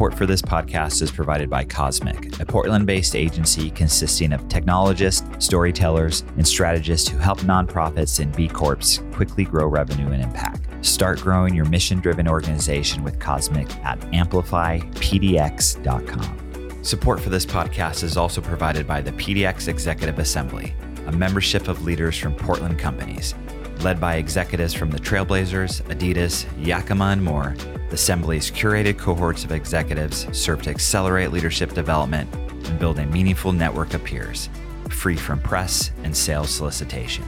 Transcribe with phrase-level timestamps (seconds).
[0.00, 5.26] Support for this podcast is provided by Cosmic, a Portland based agency consisting of technologists,
[5.44, 10.66] storytellers, and strategists who help nonprofits and B Corps quickly grow revenue and impact.
[10.80, 16.82] Start growing your mission driven organization with Cosmic at amplifypdx.com.
[16.82, 20.74] Support for this podcast is also provided by the PDX Executive Assembly,
[21.08, 23.34] a membership of leaders from Portland companies.
[23.82, 27.56] Led by executives from the Trailblazers, Adidas, Yakima, and more,
[27.88, 33.52] the Assembly's curated cohorts of executives serve to accelerate leadership development and build a meaningful
[33.52, 34.50] network of peers,
[34.90, 37.24] free from press and sales solicitation.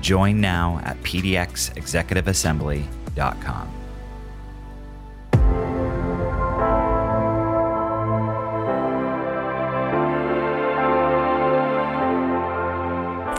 [0.00, 3.81] Join now at pdxexecutiveassembly.com.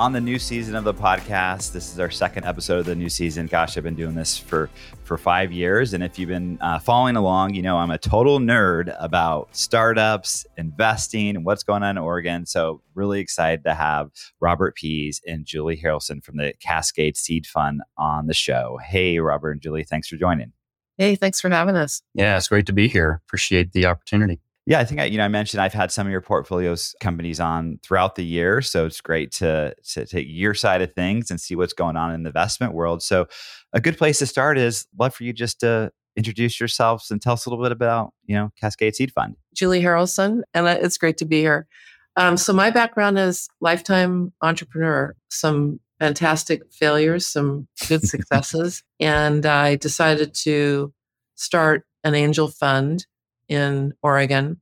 [0.00, 1.72] on the new season of the podcast.
[1.72, 3.44] This is our second episode of the new season.
[3.46, 4.70] Gosh, I've been doing this for
[5.04, 8.38] for five years, and if you've been uh, following along, you know I'm a total
[8.38, 12.46] nerd about startups, investing, and what's going on in Oregon.
[12.46, 14.08] So really excited to have
[14.40, 18.78] Robert Pease and Julie Harrelson from the Cascade Seed Fund on the show.
[18.82, 20.54] Hey, Robert and Julie, thanks for joining.
[20.96, 22.00] Hey, thanks for having us.
[22.14, 23.20] Yeah, it's great to be here.
[23.26, 24.40] Appreciate the opportunity.
[24.70, 27.40] Yeah, I think I, you know I mentioned I've had some of your portfolios companies
[27.40, 31.40] on throughout the year, so it's great to to take your side of things and
[31.40, 33.02] see what's going on in the investment world.
[33.02, 33.26] So,
[33.72, 37.32] a good place to start is love for you just to introduce yourselves and tell
[37.32, 39.34] us a little bit about you know Cascade Seed Fund.
[39.56, 41.66] Julie Harrelson, and it's great to be here.
[42.14, 45.16] Um, so my background is lifetime entrepreneur.
[45.30, 50.92] Some fantastic failures, some good successes, and I decided to
[51.34, 53.04] start an angel fund
[53.50, 54.60] in Oregon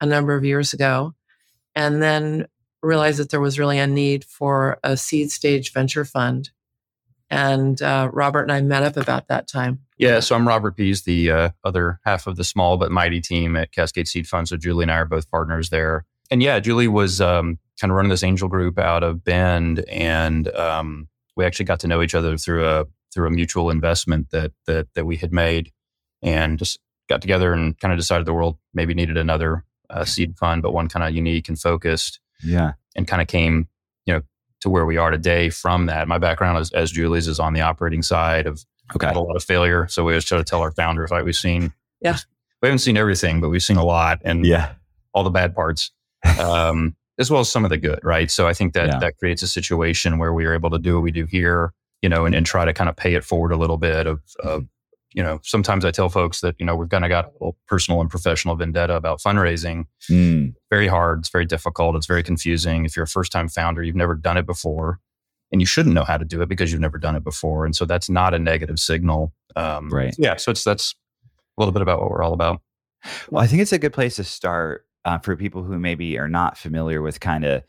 [0.00, 1.14] a number of years ago,
[1.74, 2.46] and then
[2.82, 6.50] realized that there was really a need for a seed stage venture fund.
[7.28, 9.80] And uh, Robert and I met up about that time.
[9.98, 13.56] Yeah, so I'm Robert Pease, the uh, other half of the small but mighty team
[13.56, 14.48] at Cascade Seed Fund.
[14.48, 16.04] So Julie and I are both partners there.
[16.30, 20.48] And yeah, Julie was um, kind of running this angel group out of Bend, and
[20.54, 24.52] um, we actually got to know each other through a through a mutual investment that
[24.66, 25.72] that that we had made,
[26.22, 26.78] and just
[27.08, 30.72] got together and kind of decided the world maybe needed another uh, seed fund, but
[30.72, 32.20] one kind of unique and focused.
[32.42, 32.72] Yeah.
[32.94, 33.68] And kind of came,
[34.04, 34.22] you know,
[34.60, 36.08] to where we are today from that.
[36.08, 38.64] My background is, as Julie's is on the operating side of
[38.94, 39.06] okay.
[39.06, 39.86] had a lot of failure.
[39.88, 42.16] So we always try to tell our founders, like we've seen, yeah,
[42.62, 44.72] we haven't seen everything, but we've seen a lot and yeah,
[45.12, 45.90] all the bad parts.
[46.40, 48.30] Um, as well as some of the good, right?
[48.30, 48.98] So I think that yeah.
[48.98, 51.72] that creates a situation where we are able to do what we do here,
[52.02, 54.20] you know, and, and try to kind of pay it forward a little bit of,
[54.40, 54.66] of
[55.16, 57.56] you know, sometimes I tell folks that, you know, we've kind of got a little
[57.66, 59.86] personal and professional vendetta about fundraising.
[60.10, 60.54] Mm.
[60.70, 61.20] Very hard.
[61.20, 61.96] It's very difficult.
[61.96, 62.84] It's very confusing.
[62.84, 65.00] If you're a first time founder, you've never done it before
[65.50, 67.64] and you shouldn't know how to do it because you've never done it before.
[67.64, 69.32] And so that's not a negative signal.
[69.56, 70.14] Um, right.
[70.18, 70.36] Yeah.
[70.36, 70.94] So it's, that's
[71.56, 72.60] a little bit about what we're all about.
[73.30, 76.28] Well, I think it's a good place to start uh, for people who maybe are
[76.28, 77.62] not familiar with kind of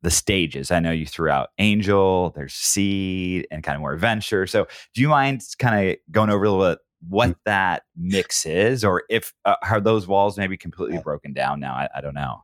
[0.00, 0.70] the stages.
[0.70, 4.46] I know you threw out angel, there's seed, and kind of more venture.
[4.46, 6.78] So, do you mind kind of going over a little bit
[7.08, 7.36] what mm.
[7.44, 11.74] that mix is, or if uh, are those walls maybe completely broken down now?
[11.74, 12.42] I, I don't know.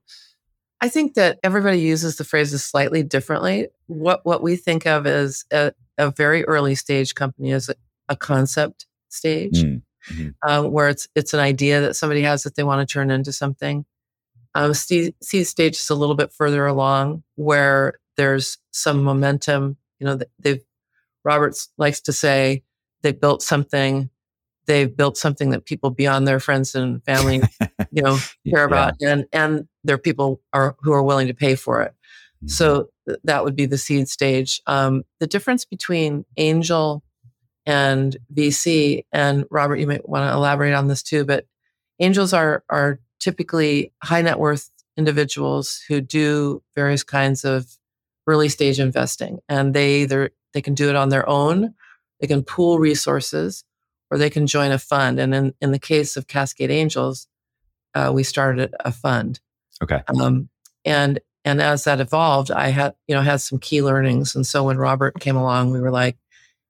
[0.81, 3.69] I think that everybody uses the phrases slightly differently.
[3.87, 7.75] What what we think of as a, a very early stage company is a,
[8.09, 10.29] a concept stage, mm, mm-hmm.
[10.43, 13.33] uh, where it's it's an idea that somebody has that they want to turn into
[13.33, 13.85] something.
[14.55, 19.77] Um, seed, seed stage is a little bit further along, where there's some momentum.
[19.99, 20.63] You know, they've
[21.25, 22.65] Roberts likes to say
[23.03, 24.11] they built something
[24.67, 27.43] they've built something that people beyond their friends and family,
[27.91, 28.19] you know,
[28.49, 29.13] care about, yeah.
[29.13, 31.95] and and there are people are who are willing to pay for it.
[32.37, 32.49] Mm-hmm.
[32.49, 34.61] So th- that would be the seed stage.
[34.67, 37.03] Um, the difference between angel
[37.67, 41.47] and VC, and Robert, you might want to elaborate on this too, but
[42.01, 47.67] angels are are typically high net worth individuals who do various kinds of
[48.27, 51.75] early stage investing, and they either they can do it on their own,
[52.21, 53.65] they can pool resources
[54.13, 55.19] or they can join a fund.
[55.19, 57.27] And in, in the case of Cascade Angels,
[57.95, 59.41] uh, we started a fund.
[59.83, 60.03] Okay.
[60.21, 60.51] Um,
[60.85, 64.37] and and as that evolved, I had you know had some key learnings.
[64.37, 66.19] And so when Robert came along, we were like,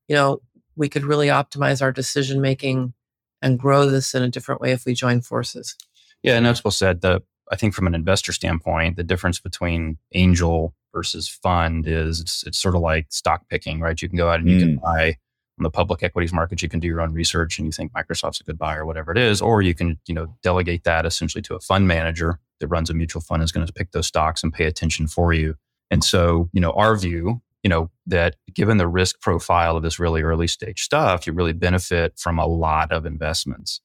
[0.07, 0.41] you know,
[0.77, 2.95] we could really optimize our decision making
[3.43, 5.75] and grow this in a different way if we join forces.
[6.23, 7.01] Yeah, and that's well said.
[7.01, 12.45] The I think from an investor standpoint, the difference between angel versus fund is it's,
[12.47, 14.01] it's sort of like stock picking, right?
[14.01, 14.81] You can go out and you can mm.
[14.81, 15.17] buy
[15.63, 16.61] on the public equities market.
[16.61, 19.13] You can do your own research and you think Microsoft's a good buy or whatever
[19.13, 22.67] it is, or you can you know delegate that essentially to a fund manager that
[22.67, 25.55] runs a mutual fund is going to pick those stocks and pay attention for you.
[25.91, 30.01] And so you know our view, you know that given the risk profile of this
[30.01, 33.81] really early stage stuff, you really benefit from a lot of investments.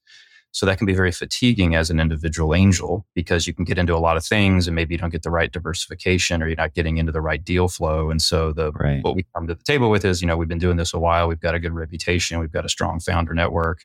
[0.52, 3.96] So that can be very fatiguing as an individual angel because you can get into
[3.96, 6.74] a lot of things and maybe you don't get the right diversification or you're not
[6.74, 8.10] getting into the right deal flow.
[8.10, 9.04] And so the right.
[9.04, 11.00] what we come to the table with is, you know, we've been doing this a
[11.00, 11.28] while.
[11.28, 12.40] We've got a good reputation.
[12.40, 13.84] We've got a strong founder network.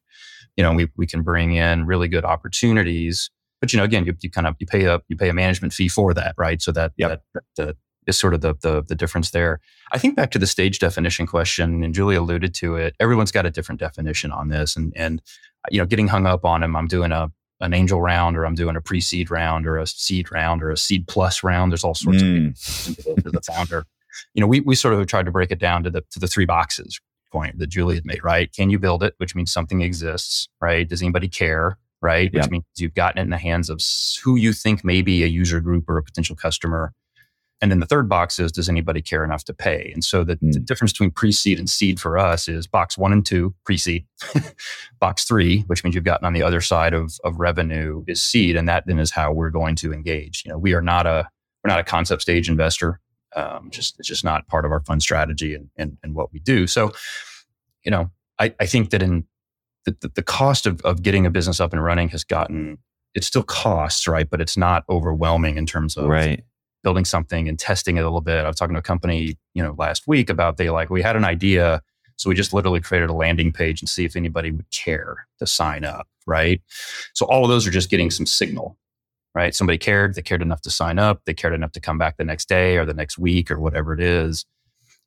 [0.56, 3.30] You know, we, we can bring in really good opportunities.
[3.60, 5.72] But you know, again, you, you kind of you pay a you pay a management
[5.72, 6.60] fee for that, right?
[6.60, 7.22] So that yep.
[7.34, 7.76] that, that
[8.06, 9.60] is sort of the, the, the difference there.
[9.92, 12.94] I think back to the stage definition question, and Julie alluded to it.
[12.98, 15.22] Everyone's got a different definition on this, and and
[15.70, 16.74] you know, getting hung up on them.
[16.76, 20.32] I'm doing a an angel round, or I'm doing a pre-seed round, or a seed
[20.32, 21.70] round, or a seed plus round.
[21.70, 22.48] There's all sorts mm.
[23.16, 23.86] of to the founder.
[24.34, 26.26] You know, we we sort of tried to break it down to the to the
[26.26, 27.00] three boxes
[27.30, 28.24] point that Julie had made.
[28.24, 28.52] Right?
[28.52, 29.14] Can you build it?
[29.18, 30.48] Which means something exists.
[30.60, 30.88] Right?
[30.88, 31.78] Does anybody care?
[32.00, 32.32] Right?
[32.34, 33.80] Which means you've gotten it in the hands of
[34.24, 36.92] who you think may be a user group or a potential customer
[37.62, 39.92] and then the third box is, does anybody care enough to pay?
[39.94, 40.52] And so the, mm.
[40.52, 43.78] the difference between pre seed and seed for us is box one and two, pre
[43.78, 44.04] seed.
[44.98, 48.56] box three, which means you've gotten on the other side of, of revenue, is seed.
[48.56, 50.42] And that then is how we're going to engage.
[50.44, 51.28] You know, we are not a,
[51.62, 52.98] we're not a concept stage investor.
[53.36, 56.40] Um, just, it's just not part of our fund strategy and, and, and what we
[56.40, 56.66] do.
[56.66, 56.92] So,
[57.84, 58.10] you know,
[58.40, 59.24] I, I think that in
[59.84, 62.78] the, the, the cost of, of getting a business up and running has gotten,
[63.14, 64.28] it still costs, right?
[64.28, 66.42] But it's not overwhelming in terms of right
[66.82, 68.44] building something and testing it a little bit.
[68.44, 71.16] I was talking to a company, you know, last week about they like we had
[71.16, 71.82] an idea,
[72.16, 75.46] so we just literally created a landing page and see if anybody would care to
[75.46, 76.60] sign up, right?
[77.14, 78.76] So all of those are just getting some signal,
[79.34, 79.54] right?
[79.54, 82.24] Somebody cared, they cared enough to sign up, they cared enough to come back the
[82.24, 84.44] next day or the next week or whatever it is.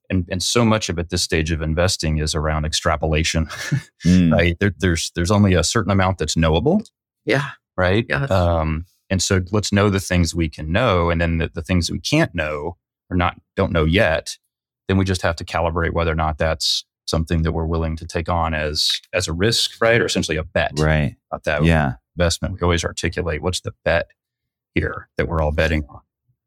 [0.10, 3.48] And, and so much of at this stage of investing is around extrapolation.
[4.06, 4.32] Mm.
[4.32, 4.56] right?
[4.60, 6.84] There, there's there's only a certain amount that's knowable.
[7.26, 7.50] Yeah.
[7.76, 8.06] Right.
[8.08, 8.26] Yeah.
[8.26, 11.10] Um, and so let's know the things we can know.
[11.10, 12.78] And then the, the things we can't know
[13.10, 14.38] or not don't know yet,
[14.88, 18.06] then we just have to calibrate whether or not that's something that we're willing to
[18.06, 20.02] take on as as a risk, right?
[20.02, 20.74] Or essentially a bet.
[20.78, 21.16] Right.
[21.32, 21.94] About that yeah.
[22.18, 22.56] investment.
[22.56, 24.08] We always articulate what's the bet
[24.74, 26.02] here that we're all betting on.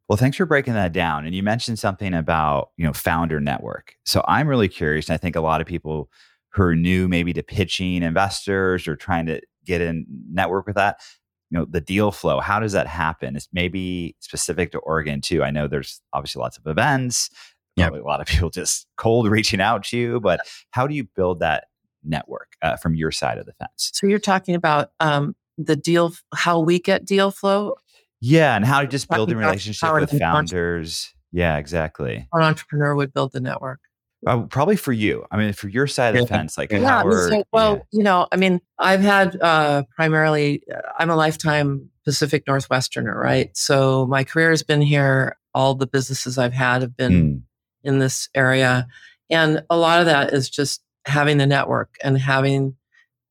[0.08, 1.26] Well, thanks for breaking that down.
[1.26, 3.94] And you mentioned something about, you know, founder network.
[4.06, 5.08] So I'm really curious.
[5.08, 6.08] And I think a lot of people
[6.50, 11.00] who are new maybe to pitching investors or trying to get in network with that,
[11.50, 13.36] you know the deal flow how does that happen?
[13.36, 15.42] It's maybe specific to oregon too.
[15.42, 17.30] I know there's obviously lots of events
[17.78, 17.90] yeah.
[17.90, 20.40] a lot of people just cold reaching out to you but
[20.70, 21.64] how do you build that
[22.04, 23.90] network uh, from your side of the fence?
[23.94, 27.74] So you're talking about um, the deal how we get deal flow?
[28.20, 31.14] Yeah and how to just build a relationship with founders.
[31.32, 32.26] Yeah exactly.
[32.32, 33.80] An entrepreneur would build the network
[34.26, 35.25] uh, probably for you.
[35.31, 37.03] I mean, for your side of the fence, like yeah.
[37.03, 37.82] so, well, yeah.
[37.93, 40.62] you know, I mean, I've had uh, primarily.
[40.73, 43.56] Uh, I'm a lifetime Pacific Northwesterner, right?
[43.56, 45.37] So my career has been here.
[45.55, 47.43] All the businesses I've had have been mm.
[47.85, 48.87] in this area,
[49.31, 52.76] and a lot of that is just having the network and having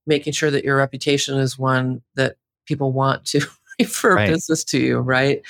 [0.06, 2.36] making sure that your reputation is one that
[2.66, 3.40] people want to
[3.78, 4.28] refer right.
[4.28, 5.42] business to you, right?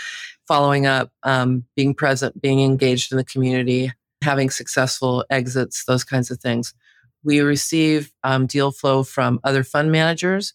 [0.48, 6.30] Following up, um, being present, being engaged in the community, having successful exits, those kinds
[6.30, 6.74] of things.
[7.24, 10.54] We receive um, deal flow from other fund managers.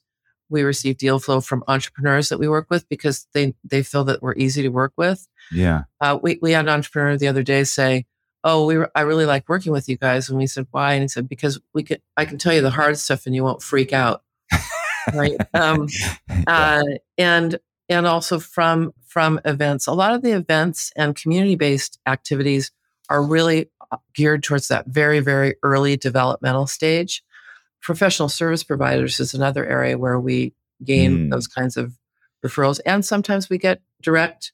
[0.49, 4.21] We receive deal flow from entrepreneurs that we work with because they, they feel that
[4.21, 5.27] we're easy to work with.
[5.51, 5.83] Yeah.
[5.99, 8.05] Uh, we, we had an entrepreneur the other day say,
[8.45, 10.27] Oh, we were, I really like working with you guys.
[10.27, 10.93] And we said, Why?
[10.93, 13.43] And he said, Because we could, I can tell you the hard stuff and you
[13.43, 14.23] won't freak out.
[15.13, 15.37] right.
[15.53, 15.87] Um,
[16.47, 16.83] uh,
[17.17, 19.87] and and also from from events.
[19.87, 22.71] A lot of the events and community based activities
[23.13, 27.23] are really uh, geared towards that very, very early developmental stage.
[27.81, 30.53] Professional service providers is another area where we
[30.83, 31.31] gain mm.
[31.31, 31.93] those kinds of
[32.43, 32.79] referrals.
[32.87, 34.51] And sometimes we get direct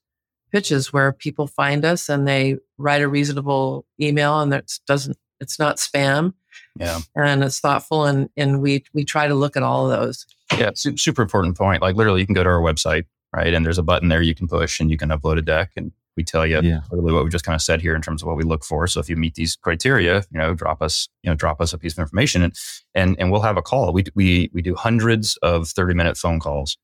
[0.52, 5.58] pitches where people find us and they write a reasonable email and it doesn't, it's
[5.58, 6.34] not spam.
[6.78, 7.00] Yeah.
[7.16, 8.06] And it's thoughtful.
[8.06, 10.26] And, and we, we try to look at all of those.
[10.58, 10.72] Yeah.
[10.74, 11.82] Super important point.
[11.82, 13.54] Like literally you can go to our website, right?
[13.54, 15.94] And there's a button there you can push and you can upload a deck and
[16.20, 16.82] we tell you yeah.
[16.92, 18.88] literally what we just kind of said here in terms of what we look for.
[18.88, 21.78] So if you meet these criteria, you know, drop us, you know, drop us a
[21.78, 22.54] piece of information and
[22.94, 23.94] and and we'll have a call.
[23.94, 26.78] We we we do hundreds of 30 minute phone calls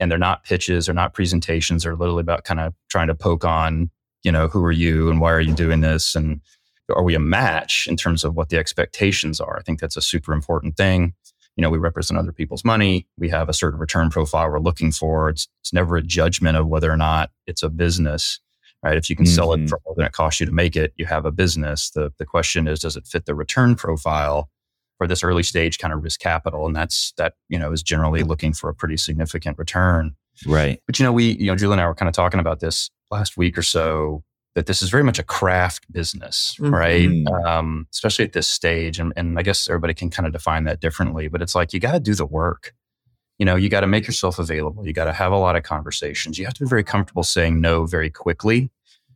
[0.00, 3.44] and they're not pitches, they're not presentations, they're literally about kind of trying to poke
[3.44, 3.90] on,
[4.24, 6.40] you know, who are you and why are you doing this and
[6.92, 9.56] are we a match in terms of what the expectations are?
[9.56, 11.14] I think that's a super important thing.
[11.54, 13.06] You know, we represent other people's money.
[13.16, 15.28] We have a certain return profile we're looking for.
[15.28, 18.40] It's, it's never a judgment of whether or not it's a business
[18.82, 18.96] right?
[18.96, 19.34] If you can mm-hmm.
[19.34, 19.66] sell it mm-hmm.
[19.66, 21.90] for more than it costs you to make it, you have a business.
[21.90, 24.48] The, the question is, does it fit the return profile
[24.98, 26.66] for this early stage kind of risk capital?
[26.66, 30.14] And that's, that, you know, is generally looking for a pretty significant return.
[30.46, 30.80] Right.
[30.86, 32.90] But, you know, we, you know, Julie and I were kind of talking about this
[33.10, 36.74] last week or so that this is very much a craft business, mm-hmm.
[36.74, 37.44] right?
[37.44, 38.98] Um, especially at this stage.
[38.98, 41.80] And, and I guess everybody can kind of define that differently, but it's like you
[41.80, 42.74] got to do the work.
[43.40, 44.86] You know, you got to make yourself available.
[44.86, 46.38] You got to have a lot of conversations.
[46.38, 48.70] You have to be very comfortable saying no very quickly.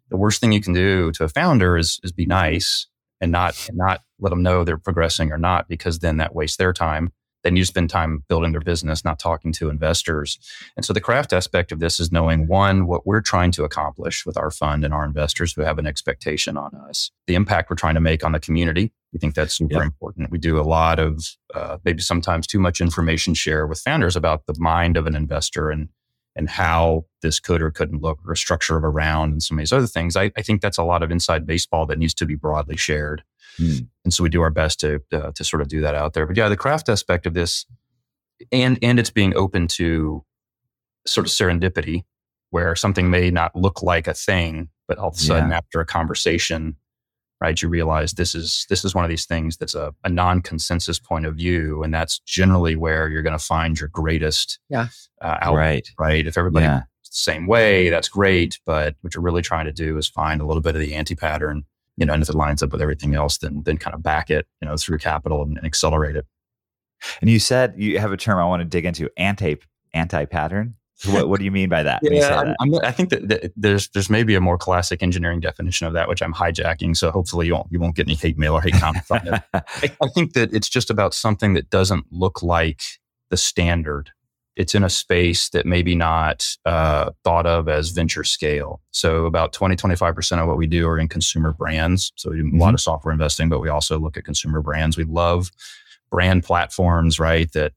[0.08, 2.86] The worst thing you can do to a founder is, is be nice
[3.20, 6.56] and not and not let them know they're progressing or not, because then that wastes
[6.56, 7.12] their time
[7.44, 10.38] then you spend time building their business, not talking to investors.
[10.76, 14.26] And so the craft aspect of this is knowing one, what we're trying to accomplish
[14.26, 17.76] with our fund and our investors who have an expectation on us, the impact we're
[17.76, 18.92] trying to make on the community.
[19.12, 19.84] We think that's super yeah.
[19.84, 20.30] important.
[20.30, 24.46] We do a lot of uh, maybe sometimes too much information share with founders about
[24.46, 25.88] the mind of an investor and
[26.36, 29.56] and how this could or couldn't look or a structure of a round and some
[29.56, 30.16] of these other things.
[30.16, 33.22] I, I think that's a lot of inside baseball that needs to be broadly shared.
[33.58, 33.88] Mm.
[34.04, 36.26] And so we do our best to uh, to sort of do that out there.
[36.26, 37.66] But yeah, the craft aspect of this,
[38.52, 40.24] and and it's being open to
[41.06, 42.04] sort of serendipity,
[42.50, 45.56] where something may not look like a thing, but all of a sudden yeah.
[45.56, 46.76] after a conversation,
[47.40, 50.98] right, you realize this is this is one of these things that's a, a non-consensus
[50.98, 54.88] point of view, and that's generally where you're going to find your greatest yeah
[55.20, 56.26] uh, right right.
[56.26, 56.80] If everybody yeah.
[56.80, 60.46] the same way, that's great, but what you're really trying to do is find a
[60.46, 61.64] little bit of the anti pattern
[61.96, 64.30] you know, and if it lines up with everything else, then then kind of back
[64.30, 66.26] it, you know, through capital and, and accelerate it.
[67.20, 69.56] And you said you have a term I want to dig into anti
[69.92, 70.74] anti pattern.
[71.06, 72.00] what, what do you mean by that?
[72.02, 72.84] yeah, that?
[72.84, 76.22] I think that, that, there's there's maybe a more classic engineering definition of that, which
[76.22, 76.96] I'm hijacking.
[76.96, 79.42] So hopefully you won't you won't get any hate mail or hate comments on it.
[79.54, 82.80] I, I think that it's just about something that doesn't look like
[83.30, 84.10] the standard
[84.56, 88.80] it's in a space that maybe not uh, thought of as venture scale.
[88.92, 92.12] So about 20, 25% of what we do are in consumer brands.
[92.16, 92.56] So we do mm-hmm.
[92.56, 92.74] a lot mm-hmm.
[92.74, 94.96] of software investing, but we also look at consumer brands.
[94.96, 95.50] We love
[96.10, 97.50] brand platforms, right?
[97.52, 97.72] That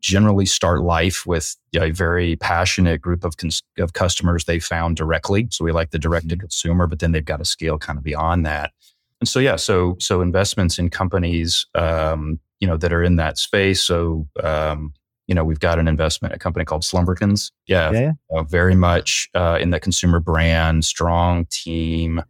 [0.00, 5.48] generally start life with a very passionate group of, cons- of customers they found directly.
[5.50, 6.40] So we like the direct to mm-hmm.
[6.40, 8.72] consumer, but then they've got to scale kind of beyond that.
[9.20, 13.38] And so, yeah, so, so investments in companies, um, you know, that are in that
[13.38, 13.82] space.
[13.82, 14.94] So, um,
[15.28, 17.52] you know, we've got an investment, a company called Slumberkins.
[17.66, 18.12] Yeah, yeah, yeah.
[18.38, 22.22] Uh, very much uh, in the consumer brand, strong team,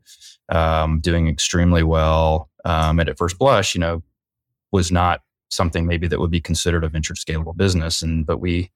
[0.49, 2.51] um, doing extremely well.
[2.65, 4.03] Um, and at first blush, you know,
[4.73, 8.03] was not something maybe that would be considered a venture scalable business.
[8.03, 8.71] And but we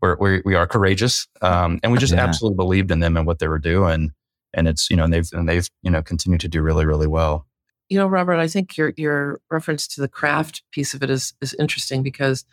[0.00, 2.24] we're, we're we are courageous, um, and we just yeah.
[2.24, 4.12] absolutely believed in them and what they were doing.
[4.54, 7.06] And it's you know, and they've and they've you know continued to do really really
[7.06, 7.46] well.
[7.90, 11.34] You know, Robert, I think your your reference to the craft piece of it is
[11.42, 12.46] is interesting because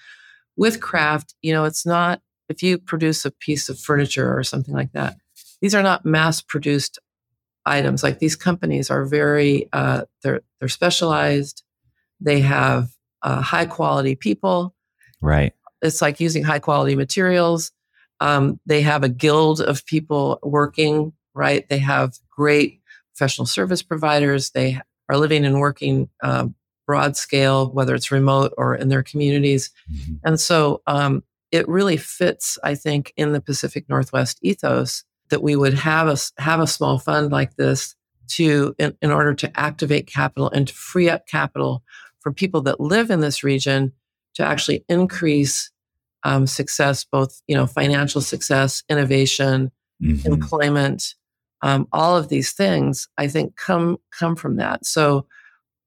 [0.55, 4.73] with craft, you know, it's not if you produce a piece of furniture or something
[4.73, 5.17] like that,
[5.61, 6.99] these are not mass produced
[7.65, 8.03] items.
[8.03, 11.63] Like these companies are very, uh, they're, they're specialized.
[12.19, 12.89] They have
[13.21, 14.75] uh, high quality people.
[15.21, 15.53] Right.
[15.81, 17.71] It's like using high quality materials.
[18.19, 21.67] Um, they have a guild of people working, right?
[21.67, 22.81] They have great
[23.15, 24.51] professional service providers.
[24.51, 24.79] They
[25.09, 29.71] are living and working um, broad scale, whether it's remote or in their communities.
[29.91, 30.13] Mm-hmm.
[30.23, 35.55] And so um, it really fits, I think, in the Pacific Northwest ethos that we
[35.55, 37.95] would have a, have a small fund like this
[38.27, 41.83] to in, in order to activate capital and to free up capital
[42.19, 43.91] for people that live in this region
[44.35, 45.71] to actually increase
[46.23, 49.71] um, success, both you know financial success, innovation,
[50.01, 50.31] mm-hmm.
[50.31, 51.15] employment,
[51.61, 53.07] um, all of these things.
[53.17, 54.85] I think come come from that.
[54.85, 55.27] So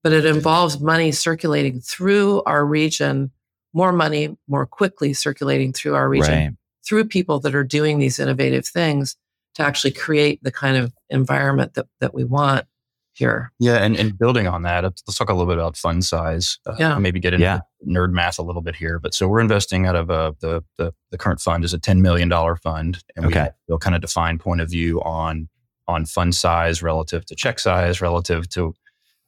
[0.07, 3.33] but it involves money circulating through our region,
[3.73, 6.51] more money more quickly circulating through our region right.
[6.87, 9.17] through people that are doing these innovative things
[9.57, 12.67] to actually create the kind of environment that, that we want
[13.15, 13.51] here.
[13.59, 16.61] Yeah, and, and building on that, let's talk a little bit about fund size.
[16.65, 16.97] Uh, yeah.
[17.01, 17.63] Maybe get into yeah.
[17.85, 19.01] nerd math a little bit here.
[19.01, 22.01] But so we're investing out of uh, the, the, the current fund is a $10
[22.01, 22.31] million
[22.63, 23.03] fund.
[23.17, 23.49] And okay.
[23.67, 25.49] we will kind of define point of view on
[25.89, 28.75] on fund size relative to check size, relative to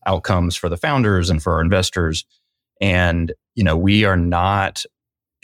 [0.08, 2.24] outcomes for the founders and for our investors.
[2.80, 4.84] And you know, we are not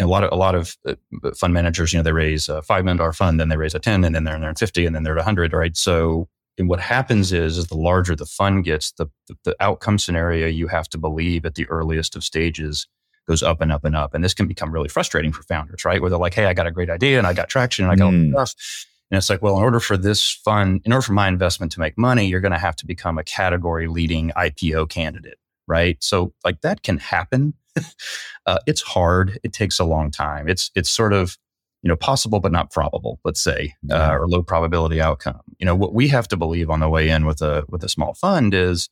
[0.01, 0.95] a lot of a lot of uh,
[1.37, 1.93] fund managers.
[1.93, 4.15] You know, they raise a five million dollar fund, then they raise a ten, and
[4.15, 5.53] then they're in fifty, and then they're at hundred.
[5.53, 5.77] Right.
[5.77, 6.29] So,
[6.59, 10.47] and what happens is, is the larger the fund gets, the, the the outcome scenario
[10.47, 12.89] you have to believe at the earliest of stages
[13.27, 14.15] goes up and up and up.
[14.15, 16.01] And this can become really frustrating for founders, right?
[16.01, 17.97] Where they're like, hey, I got a great idea and I got traction and I
[17.97, 18.33] got mm.
[18.33, 18.87] stuff.
[19.15, 21.79] And it's like, well, in order for this fund, in order for my investment to
[21.79, 25.97] make money, you're going to have to become a category leading IPO candidate, right?
[26.03, 27.55] So, like that can happen.
[28.47, 29.39] uh, it's hard.
[29.45, 30.49] It takes a long time.
[30.49, 31.39] It's it's sort of
[31.85, 35.43] you know, possible but not probable, let's say, uh, or low probability outcome.
[35.59, 37.89] You know, what we have to believe on the way in with a with a
[37.89, 38.89] small fund is,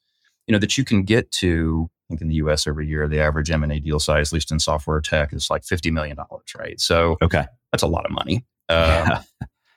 [0.47, 1.91] you know, that you can get to.
[1.91, 2.67] I think in the U.S.
[2.67, 5.49] every year, the average M and A deal size, at least in software tech, is
[5.51, 6.79] like fifty million dollars, right?
[6.79, 8.45] So, okay, that's a lot of money.
[8.69, 9.23] Um, yeah.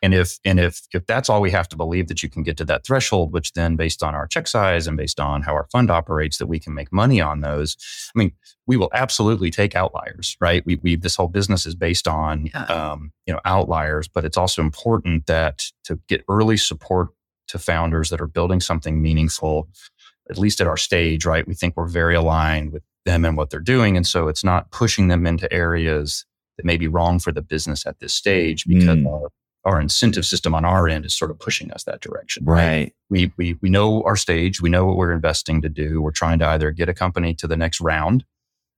[0.05, 2.57] And if and if if that's all we have to believe that you can get
[2.57, 5.67] to that threshold, which then based on our check size and based on how our
[5.71, 7.75] fund operates, that we can make money on those.
[8.15, 8.31] I mean,
[8.67, 10.63] we will absolutely take outliers, right?
[10.63, 12.65] We we this whole business is based on yeah.
[12.65, 17.07] um, you know outliers, but it's also important that to get early support
[17.47, 19.67] to founders that are building something meaningful,
[20.29, 21.47] at least at our stage, right?
[21.47, 24.69] We think we're very aligned with them and what they're doing, and so it's not
[24.69, 28.99] pushing them into areas that may be wrong for the business at this stage because
[28.99, 29.31] mm our
[29.81, 32.45] incentive system on our end is sort of pushing us that direction.
[32.45, 32.65] Right.
[32.65, 32.95] right.
[33.09, 34.61] We, we, we know our stage.
[34.61, 36.01] We know what we're investing to do.
[36.01, 38.25] We're trying to either get a company to the next round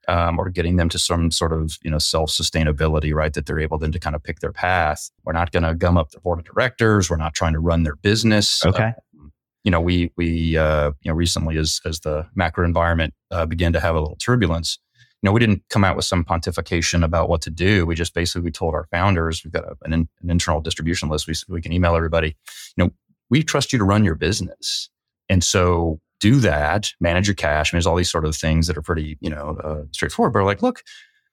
[0.08, 3.34] um, or getting them to some sort of you know self sustainability, right?
[3.34, 5.10] That they're able then to kind of pick their path.
[5.24, 7.10] We're not going to gum up the board of directors.
[7.10, 8.66] We're not trying to run their business.
[8.66, 8.94] Okay.
[9.20, 13.46] Um, you know, we we uh, you know recently as as the macro environment uh,
[13.46, 14.80] began to have a little turbulence,
[15.22, 17.86] you know, we didn't come out with some pontification about what to do.
[17.86, 21.28] We just basically we told our founders, we've got a, an, an, internal distribution list.
[21.28, 22.36] We, we can email everybody,
[22.76, 22.92] you know,
[23.30, 24.90] we trust you to run your business.
[25.28, 27.74] And so do that, manage your cash.
[27.74, 30.34] I mean, there's all these sort of things that are pretty, you know, uh, straightforward,
[30.34, 30.84] but like, look,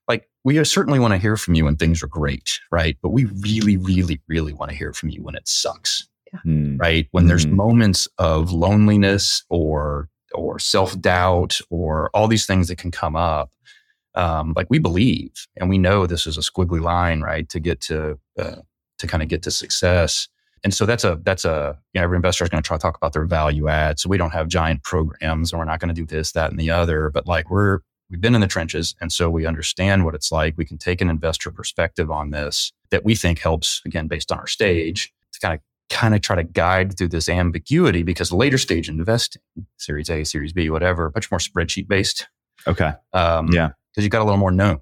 [0.09, 2.97] like we certainly want to hear from you when things are great, right?
[3.03, 6.41] But we really, really, really want to hear from you when it sucks, yeah.
[6.41, 6.77] Hmm.
[6.79, 7.07] right?
[7.13, 7.29] When mm.
[7.29, 7.57] there's hmm.
[7.57, 13.53] moments of loneliness or or self doubt or all these things that can come up
[14.15, 17.81] um, like we believe and we know this is a squiggly line, right, to get
[17.83, 18.57] to uh,
[18.99, 20.29] to kind of get to success.
[20.63, 22.81] And so that's a that's a you know, every investor is going to try to
[22.81, 23.99] talk about their value add.
[23.99, 26.59] So we don't have giant programs, and we're not going to do this, that, and
[26.59, 27.11] the other.
[27.11, 30.55] But like we're we've been in the trenches, and so we understand what it's like.
[30.57, 34.39] We can take an investor perspective on this that we think helps again based on
[34.39, 38.57] our stage to kind of kind of try to guide through this ambiguity because later
[38.57, 39.43] stage investing,
[39.77, 42.27] Series A, Series B, whatever, much more spreadsheet based.
[42.67, 42.93] Okay.
[43.13, 44.81] Um, yeah because you got a little more known,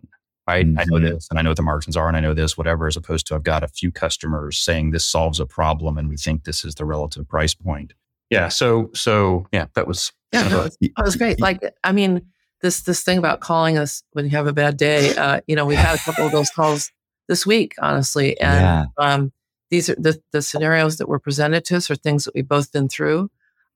[0.48, 0.66] right?
[0.66, 0.78] Mm-hmm.
[0.78, 1.14] I know mm-hmm.
[1.14, 3.26] this and I know what the margins are and I know this, whatever, as opposed
[3.26, 6.64] to I've got a few customers saying this solves a problem and we think this
[6.64, 7.92] is the relative price point.
[8.30, 8.48] Yeah.
[8.48, 11.38] So, so yeah, that was, yeah, that was, that was great.
[11.40, 12.22] Like, I mean,
[12.62, 15.66] this, this thing about calling us when you have a bad day, uh, you know,
[15.66, 16.90] we've had a couple of those calls
[17.28, 18.40] this week, honestly.
[18.40, 18.84] And, yeah.
[18.96, 19.32] um,
[19.70, 22.72] these are the, the scenarios that were presented to us are things that we've both
[22.72, 23.30] been through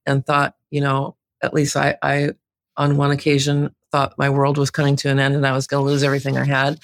[0.05, 2.31] and thought, you know, at least I, I,
[2.77, 5.85] on one occasion thought my world was coming to an end and I was going
[5.85, 6.79] to lose everything I had.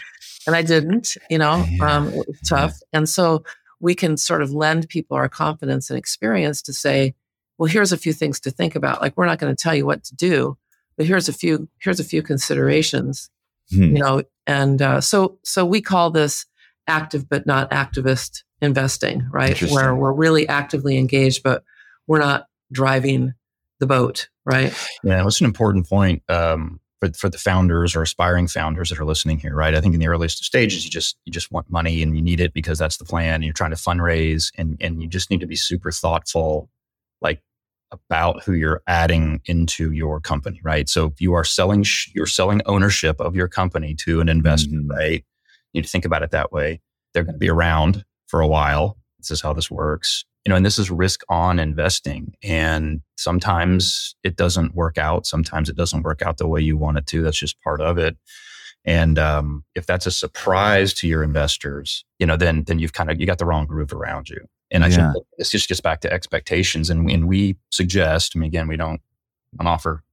[0.45, 1.97] And I didn't, you know, yeah.
[1.97, 2.73] um, it was tough.
[2.91, 2.99] Yeah.
[2.99, 3.43] And so
[3.79, 7.15] we can sort of lend people our confidence and experience to say,
[7.57, 9.01] well, here's a few things to think about.
[9.01, 10.57] Like, we're not going to tell you what to do,
[10.97, 13.29] but here's a few, here's a few considerations,
[13.69, 13.95] hmm.
[13.95, 16.45] you know, and uh, so, so we call this
[16.87, 19.61] active, but not activist investing, right?
[19.71, 21.63] Where we're really actively engaged, but
[22.07, 23.33] we're not driving
[23.79, 24.73] the boat, right?
[25.03, 26.23] Yeah, that's an important point.
[26.29, 29.75] Um, for, for the founders or aspiring founders that are listening here, right?
[29.75, 32.39] I think in the earliest stages, you just you just want money and you need
[32.39, 33.35] it because that's the plan.
[33.35, 36.69] And you're trying to fundraise, and and you just need to be super thoughtful,
[37.21, 37.41] like
[37.91, 40.89] about who you're adding into your company, right?
[40.89, 44.71] So if you are selling sh- you're selling ownership of your company to an investor,
[44.71, 44.91] mm-hmm.
[44.91, 45.25] right?
[45.73, 46.81] You need to think about it that way.
[47.13, 48.97] They're going to be around for a while.
[49.19, 52.33] This is how this works you know, and this is risk on investing.
[52.43, 55.25] And sometimes it doesn't work out.
[55.25, 57.23] Sometimes it doesn't work out the way you want it to.
[57.23, 58.17] That's just part of it.
[58.85, 63.09] And um, if that's a surprise to your investors, you know, then then you've kind
[63.09, 64.45] of you got the wrong groove around you.
[64.71, 65.13] And I yeah.
[65.13, 66.89] think this just gets back to expectations.
[66.89, 68.99] And, and we suggest, I mean, again, we don't
[69.59, 70.03] offer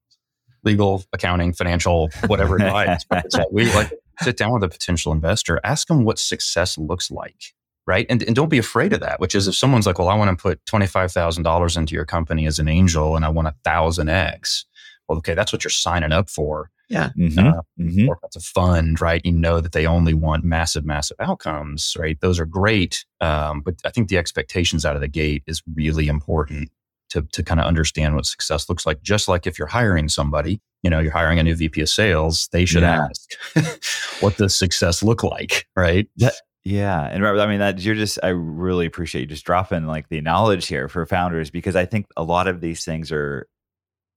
[0.62, 3.04] legal, accounting, financial, whatever advice.
[3.50, 7.54] we like sit down with a potential investor, ask them what success looks like
[7.90, 8.06] right?
[8.08, 10.30] And, and don't be afraid of that, which is if someone's like, well, I want
[10.30, 14.64] to put $25,000 into your company as an angel and I want a thousand X.
[15.08, 16.70] Well, okay, that's what you're signing up for.
[16.88, 17.10] Yeah.
[17.18, 17.38] Mm-hmm.
[17.40, 18.08] Uh, mm-hmm.
[18.08, 19.20] Or that's a fund, right?
[19.24, 22.16] You know that they only want massive, massive outcomes, right?
[22.20, 23.04] Those are great.
[23.20, 26.70] Um, but I think the expectations out of the gate is really important
[27.08, 29.02] to, to kind of understand what success looks like.
[29.02, 32.48] Just like if you're hiring somebody, you know, you're hiring a new VP of sales,
[32.52, 33.08] they should yeah.
[33.56, 36.08] ask, what does success look like, right?
[36.18, 40.08] That, yeah, and I mean that you're just I really appreciate you just dropping like
[40.08, 43.46] the knowledge here for founders because I think a lot of these things are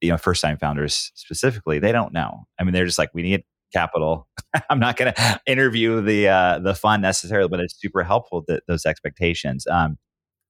[0.02, 2.46] you know first time founders specifically they don't know.
[2.60, 4.28] I mean they're just like we need capital.
[4.70, 8.64] I'm not going to interview the uh, the fund necessarily, but it's super helpful that
[8.68, 9.68] those expectations.
[9.68, 9.98] Um,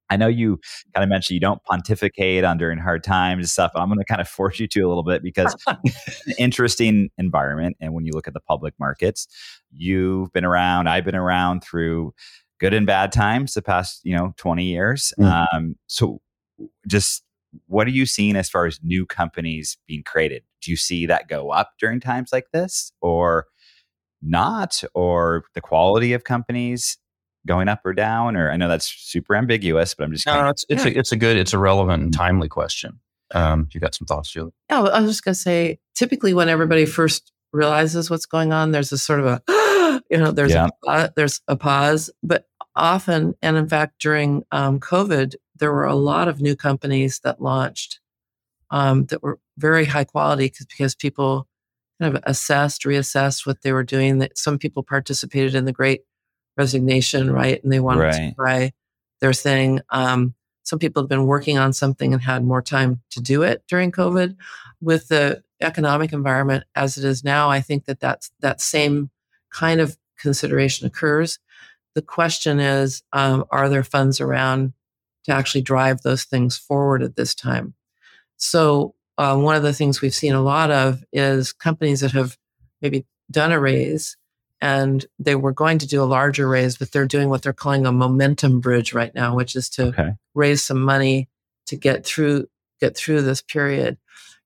[0.09, 0.59] I know you
[0.93, 3.71] kind of mentioned you don't pontificate on during hard times and stuff.
[3.75, 5.55] I'm going to kind of force you to a little bit because
[6.37, 7.77] interesting environment.
[7.79, 9.27] And when you look at the public markets,
[9.71, 12.13] you've been around, I've been around through
[12.59, 15.13] good and bad times the past, you know, 20 years.
[15.19, 15.57] Mm-hmm.
[15.57, 16.21] Um, so
[16.87, 17.23] just
[17.67, 20.43] what are you seeing as far as new companies being created?
[20.61, 23.47] Do you see that go up during times like this or
[24.21, 24.83] not?
[24.93, 26.97] Or the quality of companies
[27.45, 28.35] going up or down?
[28.35, 30.91] Or I know that's super ambiguous, but I'm just no, it's it's, yeah.
[30.91, 32.99] a, it's a good, it's a relevant and timely question.
[33.33, 34.53] Um, you got some thoughts, Julie?
[34.69, 38.91] Yeah, I was just gonna say, typically when everybody first realizes what's going on, there's
[38.91, 40.67] a sort of a, you know, there's yeah.
[40.87, 45.95] a, there's a pause, but often, and in fact, during um, COVID, there were a
[45.95, 47.99] lot of new companies that launched
[48.71, 51.47] um, that were very high quality because because people
[52.01, 54.17] kind of assessed, reassessed what they were doing.
[54.17, 56.01] That some people participated in the Great
[56.57, 58.29] Resignation, right, and they wanted right.
[58.29, 58.73] to try
[59.21, 59.81] their thing.
[59.89, 63.63] Um, some people have been working on something and had more time to do it
[63.67, 64.35] during COVID.
[64.81, 69.09] With the economic environment as it is now, I think that that's that same
[69.51, 71.39] kind of consideration occurs.
[71.95, 74.73] The question is, um, are there funds around
[75.25, 77.75] to actually drive those things forward at this time?
[78.37, 82.37] So, uh, one of the things we've seen a lot of is companies that have
[82.81, 84.17] maybe done a raise
[84.63, 87.85] and they were going to do a larger raise, but they're doing what they're calling
[87.85, 90.11] a momentum bridge right now, which is to okay.
[90.35, 91.27] raise some money
[91.65, 92.47] to get through
[92.79, 93.97] get through this period.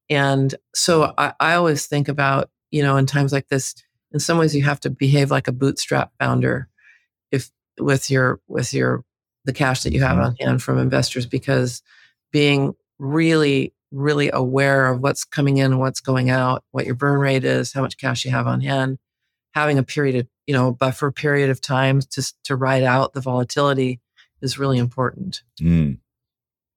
[0.10, 3.76] And so I, I always think about, you know, in times like this,
[4.12, 6.68] in some ways you have to behave like a bootstrap founder
[7.32, 9.04] if with your with your
[9.46, 10.26] the cash that you have mm-hmm.
[10.26, 11.84] on hand from investors because
[12.32, 17.20] being really really aware of what's coming in and what's going out what your burn
[17.20, 18.98] rate is how much cash you have on hand
[19.58, 23.22] having a period of you know buffer period of time to to ride out the
[23.22, 24.00] volatility
[24.41, 25.98] is really important mm.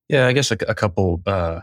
[0.08, 1.60] yeah i guess a, a couple uh,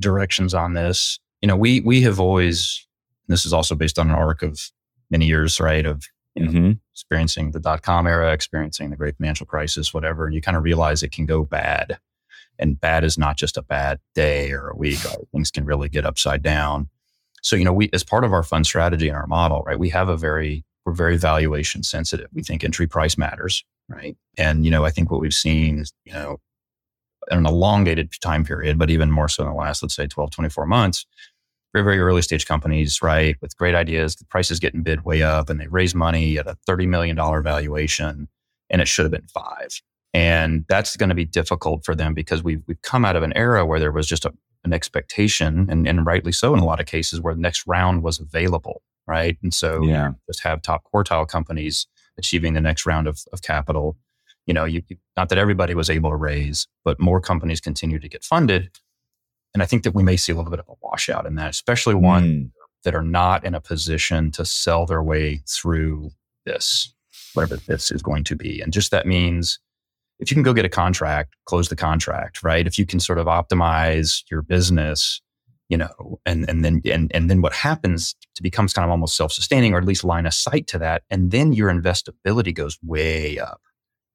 [0.00, 2.86] directions on this you know we we have always
[3.28, 4.70] this is also based on an arc of
[5.10, 6.72] many years right of you know, mm-hmm.
[6.92, 10.24] experiencing the dot com era, experiencing the great financial crisis, whatever.
[10.24, 11.98] And you kind of realize it can go bad.
[12.58, 14.98] And bad is not just a bad day or a week.
[15.32, 16.88] Things can really get upside down.
[17.42, 19.90] So, you know, we, as part of our fund strategy and our model, right, we
[19.90, 22.28] have a very, we're very valuation sensitive.
[22.32, 24.16] We think entry price matters, right?
[24.38, 26.38] And, you know, I think what we've seen is, you know,
[27.30, 30.30] in an elongated time period, but even more so in the last, let's say 12,
[30.30, 31.06] 24 months,
[31.72, 34.16] very, very early stage companies, right, with great ideas.
[34.16, 37.16] The price is getting bid way up and they raise money at a $30 million
[37.16, 38.28] valuation
[38.70, 39.80] and it should have been five.
[40.14, 43.32] And that's going to be difficult for them because we've, we've come out of an
[43.34, 44.32] era where there was just a,
[44.64, 48.02] an expectation, and, and rightly so in a lot of cases, where the next round
[48.02, 49.36] was available, right?
[49.42, 50.12] And so yeah.
[50.26, 51.86] just have top quartile companies
[52.18, 53.96] achieving the next round of, of capital.
[54.46, 54.82] You know, you,
[55.16, 58.70] not that everybody was able to raise, but more companies continue to get funded.
[59.54, 61.50] And I think that we may see a little bit of a washout in that,
[61.50, 62.50] especially one mm.
[62.84, 66.10] that are not in a position to sell their way through
[66.46, 66.94] this,
[67.34, 68.60] whatever this is going to be.
[68.60, 69.58] And just that means
[70.22, 72.66] if you can go get a contract, close the contract, right?
[72.66, 75.20] If you can sort of optimize your business,
[75.68, 79.16] you know, and and then and and then what happens to becomes kind of almost
[79.16, 81.02] self-sustaining or at least line of sight to that.
[81.10, 83.60] And then your investability goes way up.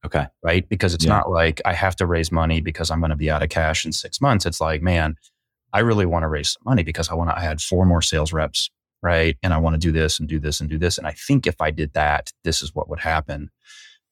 [0.05, 0.27] Okay.
[0.41, 0.67] Right.
[0.69, 1.17] Because it's yeah.
[1.17, 3.85] not like I have to raise money because I'm going to be out of cash
[3.85, 4.45] in six months.
[4.45, 5.15] It's like, man,
[5.73, 8.01] I really want to raise some money because I want to, I had four more
[8.01, 8.69] sales reps.
[9.03, 9.37] Right.
[9.43, 10.97] And I want to do this and do this and do this.
[10.97, 13.49] And I think if I did that, this is what would happen.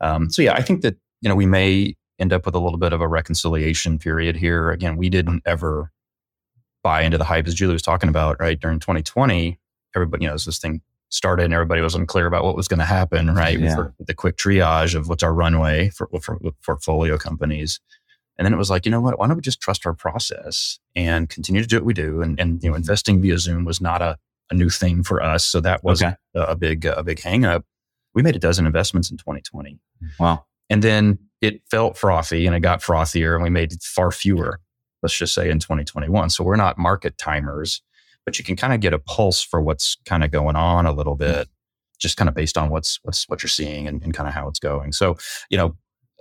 [0.02, 2.78] Um, so yeah, I think that, you know, we may end up with a little
[2.78, 4.70] bit of a reconciliation period here.
[4.70, 5.92] Again, we didn't ever
[6.84, 8.60] buy into the hype as Julie was talking about, right?
[8.60, 9.60] During 2020,
[9.96, 12.78] everybody, you know, as this thing started and everybody was unclear about what was going
[12.80, 13.60] to happen, right?
[13.60, 13.74] Yeah.
[13.74, 17.80] For the quick triage of what's our runway for, for, for portfolio companies.
[18.38, 19.18] And then it was like, you know what?
[19.18, 22.22] Why don't we just trust our process and continue to do what we do?
[22.22, 22.82] And, and you know, mm-hmm.
[22.82, 24.18] investing via Zoom was not a,
[24.52, 26.14] a new thing for us, so that was okay.
[26.36, 27.64] a, a, big uh, a big hangup.
[28.14, 29.80] We made a dozen investments in 2020.
[30.20, 30.46] Wow!
[30.70, 34.60] And then it felt frothy, and it got frothier, and we made far fewer.
[35.04, 36.32] Let's just say in 2021.
[36.32, 37.82] So we're not market timers
[38.26, 40.92] but you can kind of get a pulse for what's kind of going on a
[40.92, 41.48] little bit,
[42.00, 44.48] just kind of based on what's what's what you're seeing and, and kind of how
[44.48, 44.92] it's going.
[44.92, 45.18] So,
[45.50, 45.76] you know,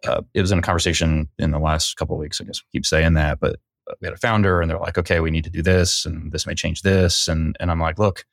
[0.07, 2.41] uh, it was in a conversation in the last couple of weeks.
[2.41, 3.57] I guess we keep saying that, but
[3.91, 6.31] uh, we had a founder, and they're like, "Okay, we need to do this, and
[6.31, 8.25] this may change this," and and I'm like, "Look,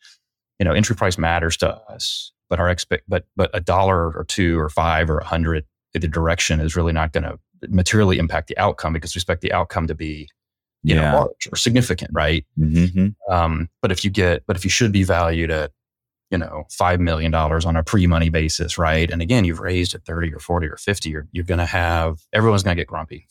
[0.59, 4.25] you know, entry price matters to us, but our expect, but but a dollar or
[4.25, 7.37] two or five or a hundred, the direction is really not going to
[7.69, 10.27] materially impact the outcome because we expect the outcome to be
[10.83, 11.11] you yeah.
[11.11, 12.45] know, large or significant, right?
[12.57, 13.09] Mm-hmm.
[13.31, 15.71] Um, but if you get, but if you should be valued at,
[16.31, 19.11] you know, five million dollars on a pre-money basis, right?
[19.11, 22.19] And again, you've raised at thirty or forty or fifty, you're you're going to have
[22.33, 23.27] everyone's going to get grumpy,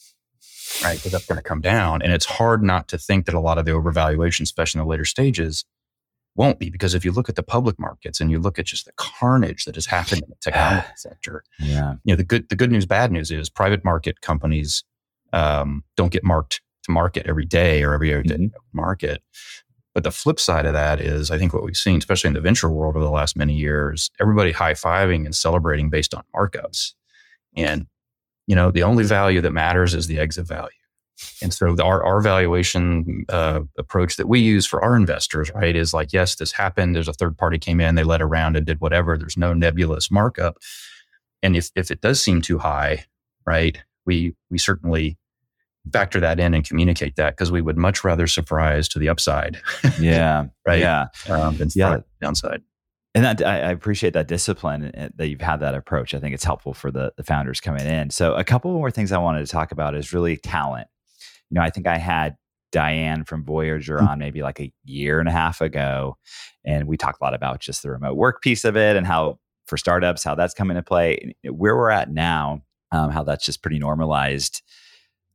[0.85, 0.96] right?
[0.96, 3.59] Because that's going to come down, and it's hard not to think that a lot
[3.59, 5.64] of the overvaluation, especially in the later stages,
[6.37, 8.87] won't be because if you look at the public markets and you look at just
[8.87, 12.57] the carnage that has happened in the technology sector, yeah, you know the good the
[12.57, 14.85] good news, bad news is private market companies
[15.33, 18.77] um, don't get marked to market every day or every other day mm-hmm.
[18.77, 19.23] market.
[19.95, 22.40] But the flip side of that is, I think what we've seen, especially in the
[22.40, 26.93] venture world over the last many years, everybody high fiving and celebrating based on markups.
[27.57, 27.87] And,
[28.47, 30.71] you know, the only value that matters is the exit value.
[31.42, 35.74] And so the, our, our valuation uh, approach that we use for our investors, right,
[35.74, 36.94] is like, yes, this happened.
[36.94, 39.16] There's a third party came in, they led around and did whatever.
[39.16, 40.59] There's no nebulous markup.
[41.42, 43.04] And if, if it does seem too high,
[43.46, 45.18] right, we, we certainly
[45.92, 49.61] factor that in and communicate that because we would much rather surprise to the upside.
[49.98, 50.46] Yeah.
[50.66, 50.80] right.
[50.80, 51.06] Yeah.
[51.28, 52.00] Um, than yeah.
[52.20, 52.62] downside.
[53.14, 56.14] And that, I, I appreciate that discipline that you've had that approach.
[56.14, 58.11] I think it's helpful for the, the founders coming in.
[58.11, 60.87] So a couple more things I wanted to talk about is really talent.
[61.51, 62.37] You know, I think I had
[62.73, 64.09] Diane from Voyager mm-hmm.
[64.09, 66.17] on maybe like a year and a half ago.
[66.65, 69.39] And we talked a lot about just the remote work piece of it and how
[69.67, 71.35] for startups, how that's come into play.
[71.45, 74.63] Where we're at now, um, how that's just pretty normalized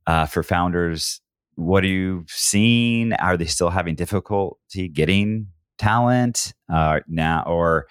[0.07, 1.21] uh, for founders.
[1.55, 3.13] What are you seeing?
[3.13, 5.47] Are they still having difficulty getting
[5.77, 7.87] talent uh, now, or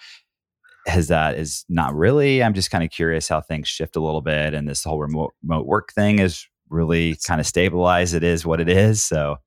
[0.86, 2.42] has that is not really?
[2.42, 5.32] I'm just kind of curious how things shift a little bit, and this whole remote,
[5.42, 8.14] remote work thing is really kind of stabilize.
[8.14, 9.02] It is what it is.
[9.02, 9.38] So,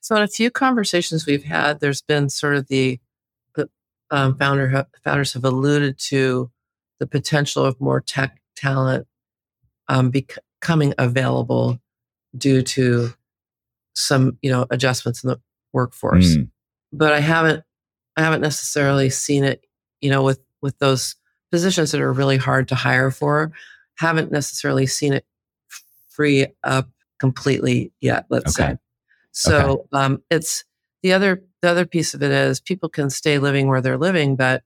[0.00, 2.98] so in a few conversations we've had, there's been sort of the
[3.54, 3.68] the
[4.10, 6.50] um, founder founders have alluded to
[6.98, 9.06] the potential of more tech talent
[9.88, 11.78] um, becoming available
[12.36, 13.12] due to
[13.94, 15.40] some you know adjustments in the
[15.72, 16.48] workforce mm.
[16.92, 17.64] but i haven't
[18.16, 19.64] i haven't necessarily seen it
[20.00, 21.16] you know with with those
[21.50, 23.50] positions that are really hard to hire for
[23.96, 25.24] haven't necessarily seen it
[26.18, 26.88] free up
[27.20, 28.72] completely yet let's okay.
[28.72, 28.78] say
[29.30, 29.82] so okay.
[29.92, 30.64] um, it's
[31.02, 34.34] the other the other piece of it is people can stay living where they're living
[34.34, 34.64] but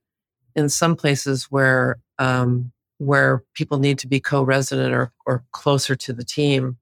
[0.55, 6.11] in some places where um, where people need to be co-resident or, or closer to
[6.11, 6.77] the team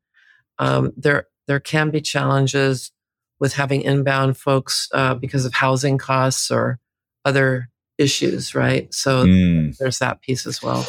[0.58, 2.94] um, there there can be challenges
[3.42, 6.80] with having inbound folks uh, because of housing costs or
[7.26, 8.94] other issues, right?
[8.94, 9.76] So mm.
[9.78, 10.86] there's that piece as well.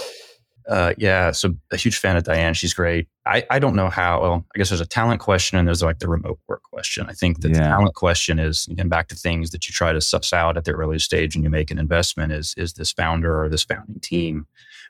[0.69, 2.55] Uh, yeah, so a huge fan of Diane.
[2.55, 3.09] She's great.
[3.27, 4.23] I, I don't know how.
[4.23, 7.07] Well, I guess there's a talent question and there's like the remote work question.
[7.09, 7.59] I think that yeah.
[7.59, 10.65] the talent question is again back to things that you try to suss out at
[10.65, 12.33] the early stage and you make an investment.
[12.33, 14.47] Is is this founder or this founding team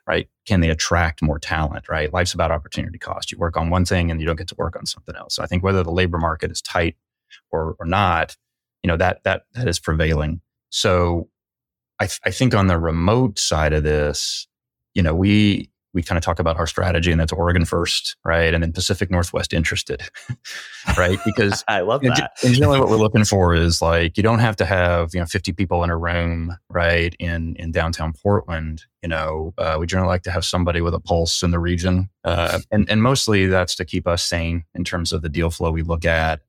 [0.07, 0.27] right?
[0.45, 2.11] Can they attract more talent, right?
[2.11, 3.31] Life's about opportunity cost.
[3.31, 5.35] You work on one thing and you don't get to work on something else.
[5.35, 6.95] So I think whether the labor market is tight
[7.51, 8.35] or, or not,
[8.83, 10.41] you know, that, that, that is prevailing.
[10.69, 11.29] So
[11.99, 14.47] I, th- I think on the remote side of this,
[14.93, 18.53] you know, we, we kind of talk about our strategy and that's Oregon first, right?
[18.53, 20.01] And then Pacific Northwest interested,
[20.97, 21.19] right?
[21.23, 22.31] Because I love that.
[22.43, 25.25] And generally what we're looking for is like, you don't have to have, you know,
[25.27, 27.15] 50 people in a room, right?
[27.19, 30.99] In, in downtown Portland, you know, uh, we generally like to have somebody with a
[30.99, 32.09] pulse in the region.
[32.23, 35.71] Uh, and, and mostly that's to keep us sane in terms of the deal flow
[35.71, 36.41] we look at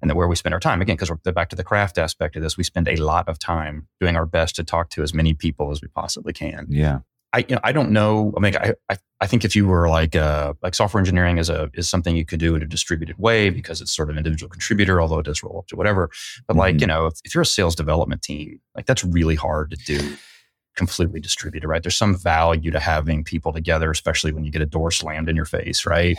[0.00, 2.36] and that where we spend our time again because we're back to the craft aspect
[2.36, 5.12] of this we spend a lot of time doing our best to talk to as
[5.12, 7.00] many people as we possibly can yeah
[7.32, 8.32] I you know, I don't know.
[8.36, 11.50] I mean, I, I, I think if you were like uh, like software engineering is
[11.50, 14.48] a is something you could do in a distributed way because it's sort of individual
[14.48, 16.08] contributor, although it does roll up to whatever.
[16.46, 16.60] But mm-hmm.
[16.60, 19.76] like you know, if, if you're a sales development team, like that's really hard to
[19.76, 20.16] do
[20.78, 21.82] completely distributed, right?
[21.82, 25.34] There's some value to having people together, especially when you get a door slammed in
[25.34, 26.16] your face, right?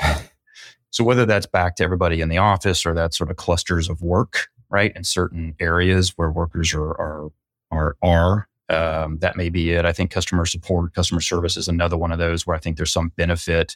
[0.91, 4.01] so whether that's back to everybody in the office or that sort of clusters of
[4.01, 7.29] work, right, in certain areas where workers are are
[7.71, 9.85] are are um, that may be it.
[9.85, 12.91] I think customer support, customer service is another one of those where I think there's
[12.91, 13.75] some benefit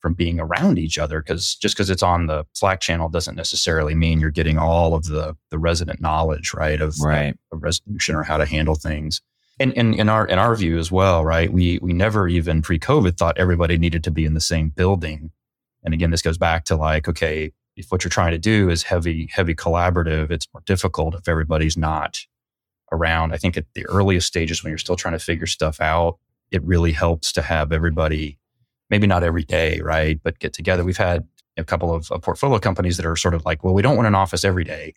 [0.00, 3.94] from being around each other because just because it's on the Slack channel doesn't necessarily
[3.94, 7.36] mean you're getting all of the the resident knowledge, right, of, right.
[7.52, 9.20] of resolution or how to handle things.
[9.60, 11.52] And, and in our in our view as well, right?
[11.52, 15.32] We we never even pre-COVID thought everybody needed to be in the same building.
[15.82, 18.84] And again, this goes back to like, okay, if what you're trying to do is
[18.84, 22.18] heavy heavy collaborative, it's more difficult if everybody's not
[22.92, 23.32] around.
[23.32, 26.18] I think at the earliest stages when you're still trying to figure stuff out,
[26.50, 28.38] it really helps to have everybody,
[28.90, 30.20] maybe not every day, right?
[30.22, 30.84] But get together.
[30.84, 33.82] We've had a couple of, of portfolio companies that are sort of like, well, we
[33.82, 34.94] don't want an office every day.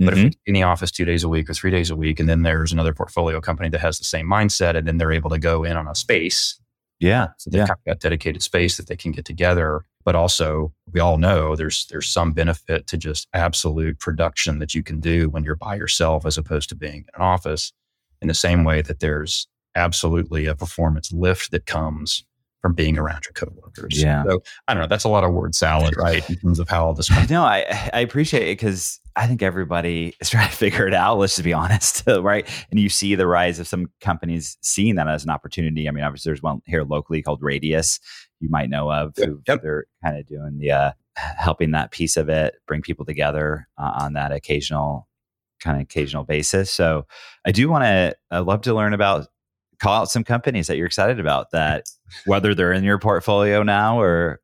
[0.00, 0.26] But mm-hmm.
[0.28, 2.42] if in the office two days a week or three days a week, and then
[2.42, 5.64] there's another portfolio company that has the same mindset, and then they're able to go
[5.64, 6.58] in on a space.
[6.98, 7.28] Yeah.
[7.38, 7.74] So they've yeah.
[7.86, 12.08] got dedicated space that they can get together but also we all know there's there's
[12.08, 16.38] some benefit to just absolute production that you can do when you're by yourself as
[16.38, 17.72] opposed to being in an office
[18.20, 22.24] in the same way that there's absolutely a performance lift that comes
[22.62, 24.00] from being around your coworkers.
[24.00, 24.22] Yeah.
[24.22, 24.86] So I don't know.
[24.86, 26.28] That's a lot of word salad, right?
[26.30, 27.10] In terms of how all this.
[27.30, 31.18] No, I I appreciate it because I think everybody is trying to figure it out.
[31.18, 32.48] Let's just be honest, right?
[32.70, 35.88] And you see the rise of some companies seeing that as an opportunity.
[35.88, 37.98] I mean, obviously, there's one here locally called Radius.
[38.42, 39.14] You might know of.
[39.16, 39.28] Yep.
[39.48, 39.62] yep.
[39.62, 43.92] They're kind of doing the uh, helping that piece of it, bring people together uh,
[44.00, 45.08] on that occasional
[45.60, 46.70] kind of occasional basis.
[46.70, 47.06] So
[47.46, 48.16] I do want to.
[48.30, 49.28] I love to learn about
[49.82, 51.86] call out some companies that you're excited about that
[52.26, 54.40] whether they're in your portfolio now or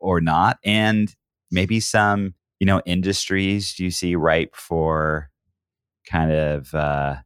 [0.00, 1.14] or not and
[1.50, 5.28] maybe some you know industries you see ripe for
[6.06, 7.16] kind of uh,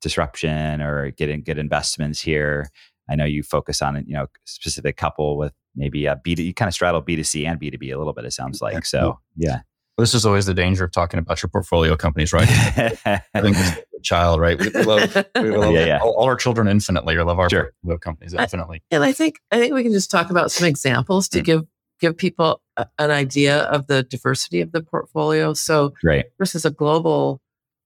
[0.00, 2.70] disruption or getting good investments here
[3.10, 6.68] i know you focus on you know specific couple with maybe a b you kind
[6.68, 9.60] of straddle b2c and b2b a little bit it sounds like so yeah
[9.98, 12.48] this is always the danger of talking about your portfolio companies, right?
[12.48, 14.58] I think it's a child, right?
[14.58, 15.98] We love, we love yeah, yeah.
[15.98, 17.72] All, all, our children infinitely, or love our sure.
[17.82, 18.82] portfolio companies infinitely.
[18.90, 21.44] I, and I think I think we can just talk about some examples to mm.
[21.44, 21.64] give
[22.00, 25.52] give people a, an idea of the diversity of the portfolio.
[25.52, 26.26] So, right.
[26.38, 27.40] this is a global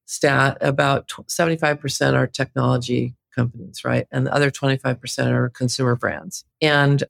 [0.05, 0.59] stat.
[0.61, 5.49] About seventy five percent are technology companies, right, and the other twenty five percent are
[5.49, 6.45] consumer brands.
[6.61, 7.03] And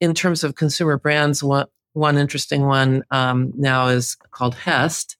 [0.00, 5.16] in terms of consumer brands, one one interesting one um, now is called Hest.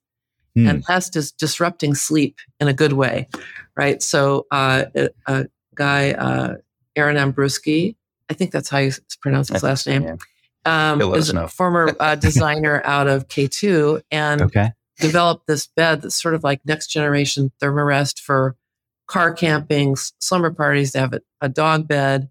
[0.57, 0.69] Mm.
[0.69, 3.29] And Hest is disrupting sleep in a good way,
[3.77, 4.03] right?
[4.03, 6.57] So uh, a, a, guy, uh,
[6.97, 7.95] Aaron Ambruski,
[8.29, 10.93] I think that's how you pronounce his last name, yeah.
[10.93, 14.73] um, is a former uh, designer out of K2 and okay.
[14.99, 18.57] developed this bed that's sort of like next generation thermarest for
[19.07, 20.93] car camping, slumber parties.
[20.93, 22.29] They have a, a dog bed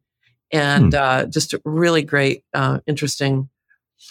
[0.51, 1.31] and mm.
[1.31, 3.49] just a really great, uh, interesting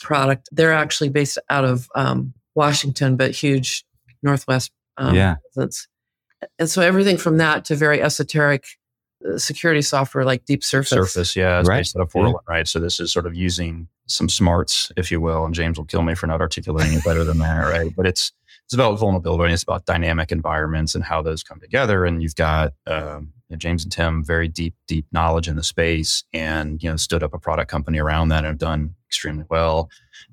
[0.02, 0.48] product.
[0.52, 3.84] They're actually based out of um, Washington, but huge
[4.22, 5.36] Northwest um, yeah.
[5.54, 5.88] presence.
[6.58, 8.64] And so everything from that to very esoteric
[9.28, 10.90] uh, security software like Deep Surface.
[10.90, 11.78] Surface, yeah, it's right.
[11.78, 12.54] based out of Portland, yeah.
[12.54, 12.68] right?
[12.68, 15.44] So this is sort of using some smarts, if you will.
[15.44, 17.94] And James will kill me for not articulating it better than that, right?
[17.96, 18.32] But it's
[18.68, 19.54] it's about vulnerability.
[19.54, 22.04] It's about dynamic environments and how those come together.
[22.04, 25.62] And you've got um, you know, James and Tim very deep, deep knowledge in the
[25.62, 29.44] space, and you know stood up a product company around that and have done extremely
[29.48, 29.88] well.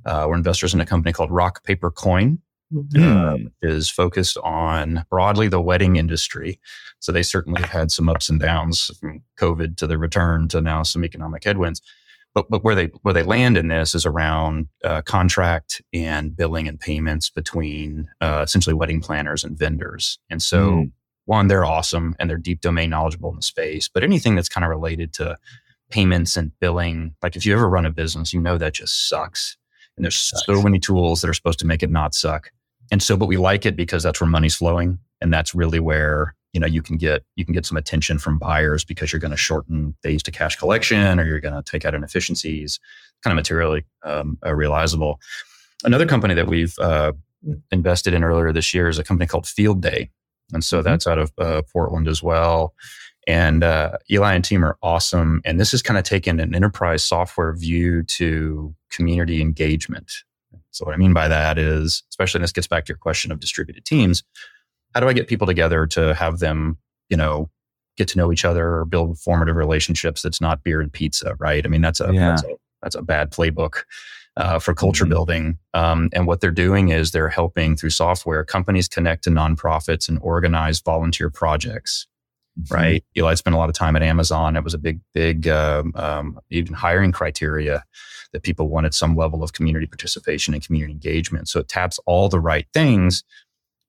[0.06, 2.40] Uh, we're investors in a company called Rock Paper Coin,
[2.74, 3.02] mm-hmm.
[3.02, 6.60] Um, is focused on broadly the wedding industry.
[7.00, 10.60] So they certainly have had some ups and downs from COVID to the return to
[10.60, 11.82] now some economic headwinds.
[12.36, 16.68] But, but where they where they land in this is around uh, contract and billing
[16.68, 20.20] and payments between uh, essentially wedding planners and vendors.
[20.30, 20.92] And so, mm.
[21.26, 23.88] one, they're awesome and they're deep domain knowledgeable in the space.
[23.88, 25.38] But anything that's kind of related to
[25.90, 29.58] payments and billing, like if you ever run a business, you know that just sucks.
[29.98, 32.52] And there's so many tools that are supposed to make it not suck.
[32.92, 35.00] And so, but we like it because that's where money's flowing.
[35.22, 38.40] And that's really where, you know, you can get, you can get some attention from
[38.40, 41.84] buyers because you're going to shorten days to cash collection or you're going to take
[41.84, 42.80] out inefficiencies,
[43.22, 45.20] kind of materially um, uh, realizable.
[45.84, 47.12] Another company that we've uh,
[47.72, 50.10] invested in earlier this year is a company called Field Day.
[50.54, 50.86] And so mm-hmm.
[50.86, 52.74] that's out of uh, Portland as well.
[53.28, 55.42] And uh, Eli and team are awesome.
[55.44, 60.10] And this has kind of taken an enterprise software view to community engagement.
[60.72, 63.32] So, what I mean by that is, especially, and this gets back to your question
[63.32, 64.24] of distributed teams,
[64.96, 66.78] how do I get people together to have them,
[67.10, 67.50] you know,
[67.98, 71.66] get to know each other or build formative relationships that's not beer and pizza, right?
[71.66, 72.30] I mean, that's a, yeah.
[72.30, 73.84] that's, a that's a bad playbook.
[74.38, 75.12] Uh, for culture mm-hmm.
[75.14, 75.58] building.
[75.74, 80.20] Um, and what they're doing is they're helping through software companies connect to nonprofits and
[80.22, 82.06] organize volunteer projects
[82.60, 82.74] mm-hmm.
[82.74, 83.04] right?
[83.18, 84.56] Eli spent a lot of time at Amazon.
[84.56, 87.84] It was a big, big, um, um, even hiring criteria
[88.32, 91.48] that people wanted some level of community participation and community engagement.
[91.48, 93.24] So it taps all the right things,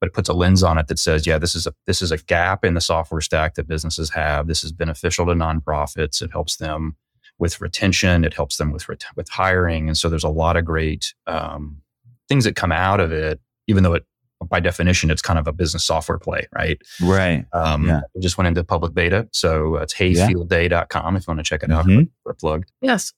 [0.01, 2.13] but it puts a lens on it that says, yeah, this is a this is
[2.13, 4.47] a gap in the software stack that businesses have.
[4.47, 6.23] This is beneficial to nonprofits.
[6.23, 6.97] It helps them
[7.39, 8.25] with retention.
[8.25, 9.89] It helps them with ret- with hiring.
[9.89, 11.83] And so there's a lot of great um,
[12.29, 14.07] things that come out of it, even though it
[14.49, 16.79] by definition, it's kind of a business software play, right?
[17.01, 17.47] Right.
[17.53, 18.03] Um, yeah.
[18.15, 19.29] We just went into public beta.
[19.33, 22.05] So it's heyfieldday.com if you want to check it out mm-hmm.
[22.23, 22.67] for a plug.
[22.81, 23.13] Yes.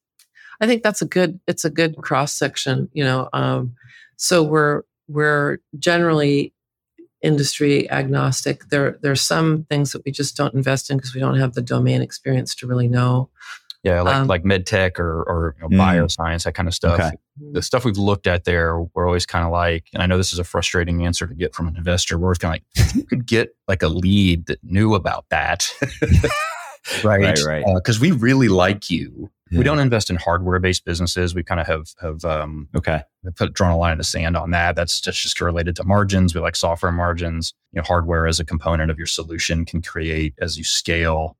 [0.60, 3.28] I think that's a good, it's a good cross section, you know.
[3.32, 3.74] Um,
[4.16, 6.52] so we're, we're generally
[7.22, 8.68] industry agnostic.
[8.70, 11.54] There, there are some things that we just don't invest in because we don't have
[11.54, 13.30] the domain experience to really know.
[13.84, 16.74] Yeah, like um, like med tech or or you know, mm, bioscience, that kind of
[16.74, 16.98] stuff.
[16.98, 17.10] Okay.
[17.52, 20.32] The stuff we've looked at there, we're always kind of like, and I know this
[20.32, 22.18] is a frustrating answer to get from an investor.
[22.18, 25.70] We're always kind of like, you could get like a lead that knew about that,
[27.04, 27.38] right?
[27.44, 29.30] Right, Because uh, we really like you.
[29.50, 29.58] Yeah.
[29.58, 31.34] We don't invest in hardware based businesses.
[31.34, 33.02] We kind of have have um, okay
[33.36, 34.76] put drawn a line in the sand on that.
[34.76, 36.34] That's just just related to margins.
[36.34, 37.54] We like software margins.
[37.72, 41.36] You know, hardware as a component of your solution can create as you scale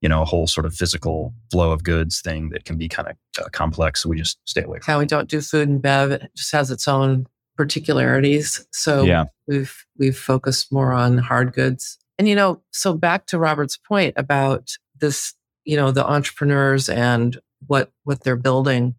[0.00, 3.08] you know, a whole sort of physical flow of goods thing that can be kind
[3.08, 4.02] of uh, complex.
[4.02, 4.92] So we just stay away from.
[4.92, 7.26] How we don't do food and bev, it just has its own
[7.56, 8.66] particularities.
[8.70, 9.24] So yeah.
[9.46, 11.98] we've we've focused more on hard goods.
[12.18, 17.38] And you know, so back to Robert's point about this, you know, the entrepreneurs and
[17.66, 18.94] what what they're building.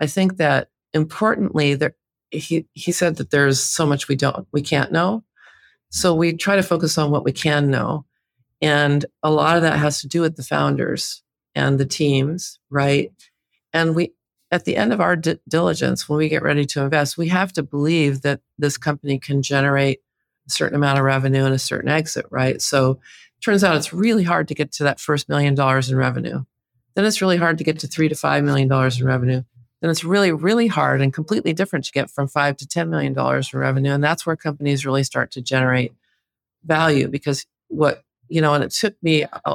[0.00, 1.94] I think that importantly, there
[2.30, 5.24] he he said that there's so much we don't we can't know.
[5.90, 8.04] So we try to focus on what we can know.
[8.60, 11.22] And a lot of that has to do with the founders
[11.54, 13.12] and the teams, right?
[13.72, 14.12] And we,
[14.50, 17.52] at the end of our di- diligence, when we get ready to invest, we have
[17.54, 20.00] to believe that this company can generate
[20.46, 22.60] a certain amount of revenue and a certain exit, right?
[22.60, 25.96] So it turns out it's really hard to get to that first million dollars in
[25.96, 26.44] revenue.
[26.94, 29.42] Then it's really hard to get to three to five million dollars in revenue.
[29.80, 33.12] Then it's really, really hard and completely different to get from five to ten million
[33.12, 33.92] dollars in revenue.
[33.92, 35.92] And that's where companies really start to generate
[36.64, 39.54] value because what you know, and it took me, uh,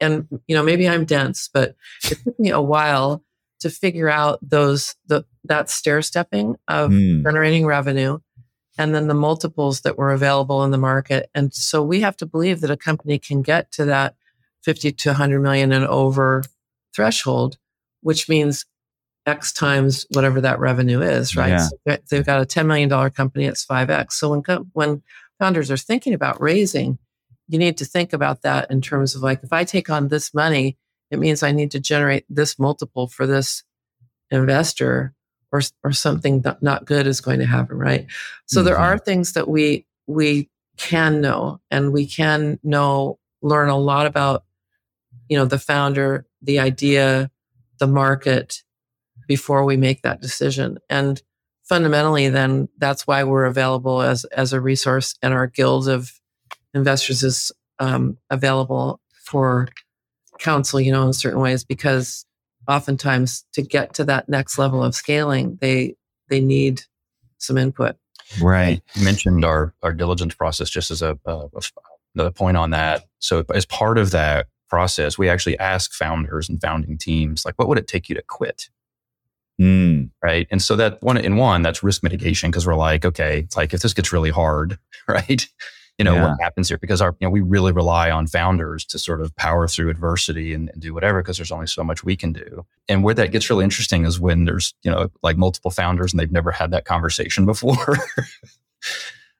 [0.00, 3.22] and you know, maybe I'm dense, but it took me a while
[3.60, 7.22] to figure out those the that stair stepping of mm.
[7.22, 8.18] generating revenue
[8.80, 11.28] and then the multiples that were available in the market.
[11.34, 14.14] And so we have to believe that a company can get to that
[14.62, 16.42] 50 to 100 million and over
[16.96, 17.58] threshold,
[18.00, 18.64] which means
[19.26, 21.50] X times whatever that revenue is, right?
[21.50, 21.98] Yeah.
[21.98, 24.12] So they've got a $10 million company, it's 5X.
[24.12, 25.02] So when, when
[25.38, 26.98] founders are thinking about raising,
[27.48, 30.32] you need to think about that in terms of like, if I take on this
[30.32, 30.78] money,
[31.10, 33.62] it means I need to generate this multiple for this
[34.30, 35.12] investor
[35.52, 37.76] or, or something not good is going to happen.
[37.78, 38.06] Right.
[38.46, 38.66] So mm-hmm.
[38.66, 44.06] there are things that we, we can know and we can know, learn a lot
[44.06, 44.44] about,
[45.28, 47.30] you know, the founder, the idea,
[47.78, 48.62] the market
[49.26, 50.78] before we make that decision.
[50.88, 51.22] And
[51.64, 56.12] fundamentally, then that's why we're available as, as a resource and our guild of
[56.74, 59.68] investors is um, available for
[60.38, 62.26] counsel, you know, in certain ways, because
[62.68, 65.96] oftentimes to get to that next level of scaling, they
[66.28, 66.82] they need
[67.38, 67.96] some input.
[68.40, 68.80] Right.
[68.94, 71.48] You mentioned our our diligence process just as a, a,
[72.14, 73.04] another point on that.
[73.18, 77.68] So as part of that process, we actually ask founders and founding teams, like, what
[77.68, 78.68] would it take you to quit?
[79.60, 80.10] Mm.
[80.22, 80.46] Right.
[80.50, 83.74] And so that one in one, that's risk mitigation because we're like, okay, it's like
[83.74, 85.46] if this gets really hard, right?
[86.00, 86.30] You know, yeah.
[86.30, 89.36] what happens here because our, you know, we really rely on founders to sort of
[89.36, 92.64] power through adversity and, and do whatever because there's only so much we can do.
[92.88, 96.18] And where that gets really interesting is when there's, you know, like multiple founders and
[96.18, 97.98] they've never had that conversation before.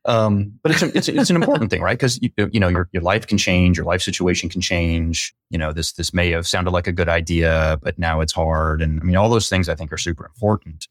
[0.05, 1.97] um, but it's, it's, it's an important thing, right?
[1.97, 5.35] Because, you, you know, your, your life can change, your life situation can change.
[5.49, 8.83] You know, this, this may have sounded like a good idea, but now it's hard.
[8.83, 10.89] And I mean, all those things I think are super important.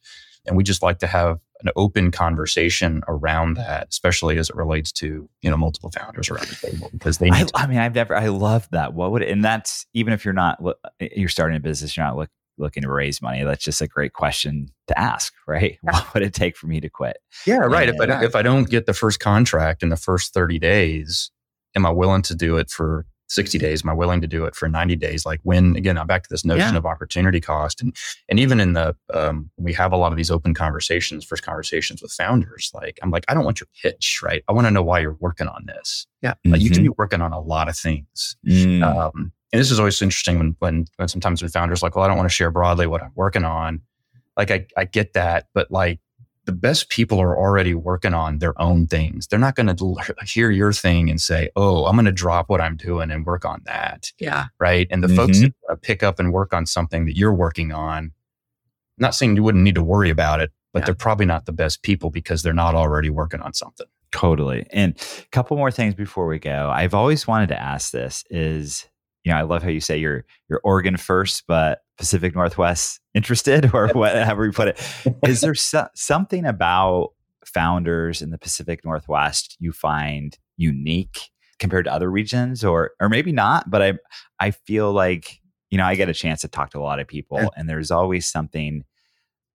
[0.47, 4.91] And we just like to have an open conversation around that, especially as it relates
[4.93, 7.29] to you know multiple founders around the table because they.
[7.29, 8.15] I, I, mean, I've never.
[8.15, 8.93] I love that.
[8.93, 10.63] What would and that's even if you're not
[10.99, 13.43] eh, you're starting a business, you're not look, looking to raise money.
[13.43, 15.77] That's just a great question to ask, right?
[15.81, 17.17] What would it take for me to quit?
[17.45, 17.89] Yeah, right.
[17.89, 21.31] And, if I if I don't get the first contract in the first thirty days,
[21.75, 23.83] am I willing to do it for 60 days?
[23.83, 25.25] Am I willing to do it for 90 days?
[25.25, 26.77] Like when, again, I'm back to this notion yeah.
[26.77, 27.81] of opportunity cost.
[27.81, 27.95] And,
[28.27, 32.01] and even in the, um, we have a lot of these open conversations, first conversations
[32.01, 32.71] with founders.
[32.73, 34.43] Like, I'm like, I don't want your pitch, right?
[34.47, 36.07] I want to know why you're working on this.
[36.21, 36.33] Yeah.
[36.43, 36.61] Like mm-hmm.
[36.61, 38.35] you can be working on a lot of things.
[38.47, 38.83] Mm.
[38.83, 42.07] Um, and this is always interesting when, when, when sometimes when founders like, well, I
[42.07, 43.81] don't want to share broadly what I'm working on.
[44.37, 45.99] Like I, I get that, but like
[46.49, 49.27] the best people are already working on their own things.
[49.27, 49.95] They're not going to
[50.25, 53.45] hear your thing and say, "Oh, I'm going to drop what I'm doing and work
[53.45, 54.47] on that." Yeah.
[54.57, 54.87] Right.
[54.89, 55.15] And the mm-hmm.
[55.15, 58.11] folks that pick up and work on something that you're working on, I'm
[58.97, 60.85] not saying you wouldn't need to worry about it, but yeah.
[60.85, 63.85] they're probably not the best people because they're not already working on something.
[64.11, 64.65] Totally.
[64.71, 66.71] And a couple more things before we go.
[66.73, 68.87] I've always wanted to ask this is,
[69.23, 73.71] you know, I love how you say you're you're Oregon first, but Pacific Northwest interested,
[73.73, 74.81] or whatever you put it.
[75.27, 77.09] Is there so- something about
[77.45, 83.31] founders in the Pacific Northwest you find unique compared to other regions, or or maybe
[83.31, 83.69] not?
[83.69, 83.93] But I
[84.39, 85.39] I feel like
[85.69, 87.91] you know I get a chance to talk to a lot of people, and there's
[87.91, 88.83] always something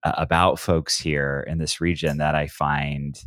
[0.04, 3.18] uh, about folks here in this region that I find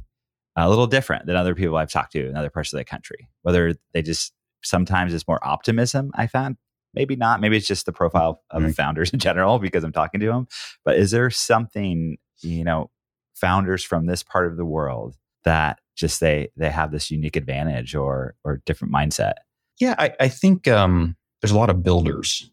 [0.56, 3.28] a little different than other people I've talked to in other parts of the country.
[3.44, 4.34] Whether they just
[4.64, 6.58] sometimes it's more optimism I found
[6.98, 7.40] maybe not.
[7.40, 8.76] Maybe it's just the profile of right.
[8.76, 10.48] founders in general because I'm talking to them.
[10.84, 12.90] But is there something, you know,
[13.36, 17.96] founders from this part of the world that just they they have this unique advantage
[17.96, 19.34] or or different mindset?
[19.80, 22.50] Yeah, I, I think um, there's a lot of builders,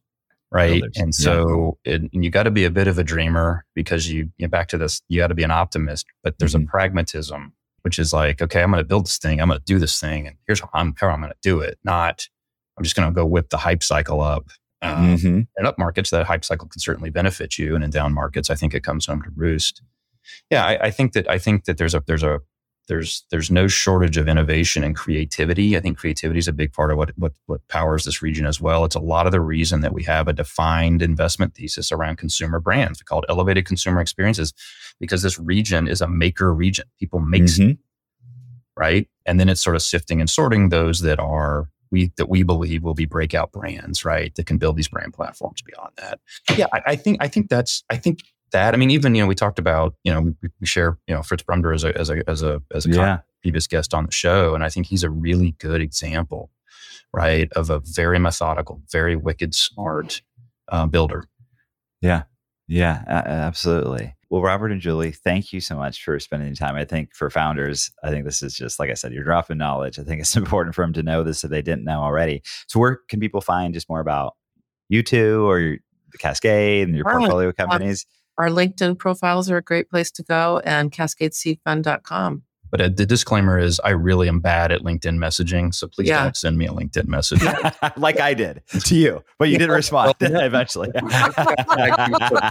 [0.53, 0.83] right?
[0.83, 0.97] Builders.
[0.97, 1.95] And so yeah.
[1.95, 4.51] it, and you got to be a bit of a dreamer because you, you know,
[4.51, 6.05] back to this, you got to be an optimist.
[6.23, 6.65] But there's mm-hmm.
[6.65, 9.64] a pragmatism, which is like, okay, I'm going to build this thing, I'm going to
[9.64, 11.78] do this thing, and here's how I'm how I'm going to do it.
[11.85, 12.26] Not
[12.76, 14.49] I'm just going to go whip the hype cycle up.
[14.82, 15.41] Um, mm-hmm.
[15.57, 18.55] And up markets, that hype cycle can certainly benefit you, and in down markets, I
[18.55, 19.82] think it comes home to roost.
[20.51, 22.41] Yeah, I, I think that I think that there's a there's a
[22.89, 25.76] there's there's no shortage of innovation and creativity.
[25.76, 28.61] I think creativity is a big part of what what what powers this region as
[28.61, 28.85] well.
[28.85, 32.61] It's a lot of the reason that we have a defined investment thesis around consumer
[32.61, 34.53] brands called elevated consumer experiences,
[35.01, 36.87] because this region is a maker region.
[36.99, 37.72] People make mm-hmm.
[38.76, 42.43] right, and then it's sort of sifting and sorting those that are we that we
[42.43, 44.35] believe will be breakout brands, right?
[44.35, 46.20] That can build these brand platforms beyond that.
[46.57, 48.20] Yeah, I, I think I think that's I think
[48.55, 48.75] that.
[48.75, 51.23] I mean, even you know, we talked about you know we, we share you know
[51.23, 53.19] Fritz Brumder as a as a as a as a yeah.
[53.43, 56.51] previous guest on the show, and I think he's a really good example,
[57.13, 60.23] right, of a very methodical, very wicked smart
[60.69, 61.29] uh, builder.
[62.01, 62.23] Yeah,
[62.67, 64.15] yeah, absolutely.
[64.31, 66.75] Well, Robert and Julie, thank you so much for spending time.
[66.75, 69.99] I think for founders, I think this is just like I said, you're dropping knowledge.
[69.99, 72.43] I think it's important for them to know this if they didn't know already.
[72.67, 74.35] So, where can people find just more about
[74.89, 75.77] you two or your,
[76.11, 78.07] the Cascade and your portfolio companies?
[78.39, 82.43] Our LinkedIn profiles are a great place to go and cascadeseedfund.com.
[82.74, 85.72] But uh, the disclaimer is I really am bad at LinkedIn messaging.
[85.72, 86.24] So please yeah.
[86.24, 87.41] don't send me a LinkedIn message.
[87.97, 90.91] like I did to you, but you didn't respond eventually.
[90.97, 92.51] uh,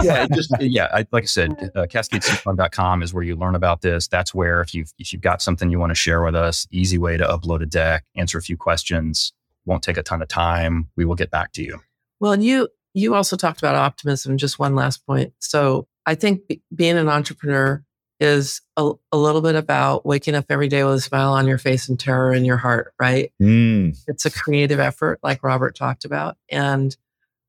[0.00, 0.90] yeah, just, yeah.
[0.92, 4.06] I, like I said, uh, cascadeseedfund.com is where you learn about this.
[4.06, 6.96] That's where if you've, if you've got something you want to share with us, easy
[6.96, 9.32] way to upload a deck, answer a few questions,
[9.66, 10.88] won't take a ton of time.
[10.94, 11.80] We will get back to you.
[12.20, 14.38] Well, and you you also talked about optimism.
[14.38, 15.32] Just one last point.
[15.40, 17.84] So I think b- being an entrepreneur
[18.20, 21.58] is a, a, little bit about waking up every day with a smile on your
[21.58, 23.32] face and terror in your heart, right?
[23.42, 23.98] Mm.
[24.06, 26.36] It's a creative effort, like Robert talked about.
[26.48, 26.96] And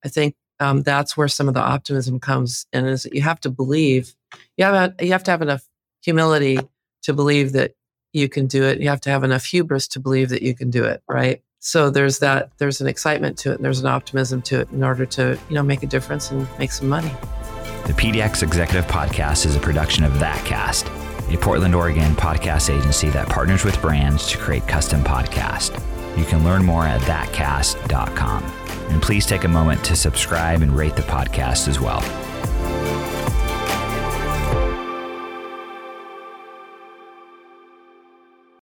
[0.03, 3.39] I think um, that's where some of the optimism comes in is that you have
[3.41, 4.15] to believe,
[4.57, 5.67] you have, you have to have enough
[6.03, 6.59] humility
[7.03, 7.75] to believe that
[8.13, 8.81] you can do it.
[8.81, 11.43] You have to have enough hubris to believe that you can do it, right?
[11.65, 14.83] So there's that, there's an excitement to it and there's an optimism to it in
[14.83, 17.11] order to, you know, make a difference and make some money.
[17.87, 23.27] The PDX Executive Podcast is a production of ThatCast, a Portland, Oregon podcast agency that
[23.29, 25.75] partners with brands to create custom podcasts.
[26.15, 28.43] You can learn more at thatcast.com.
[28.89, 32.01] And please take a moment to subscribe and rate the podcast as well.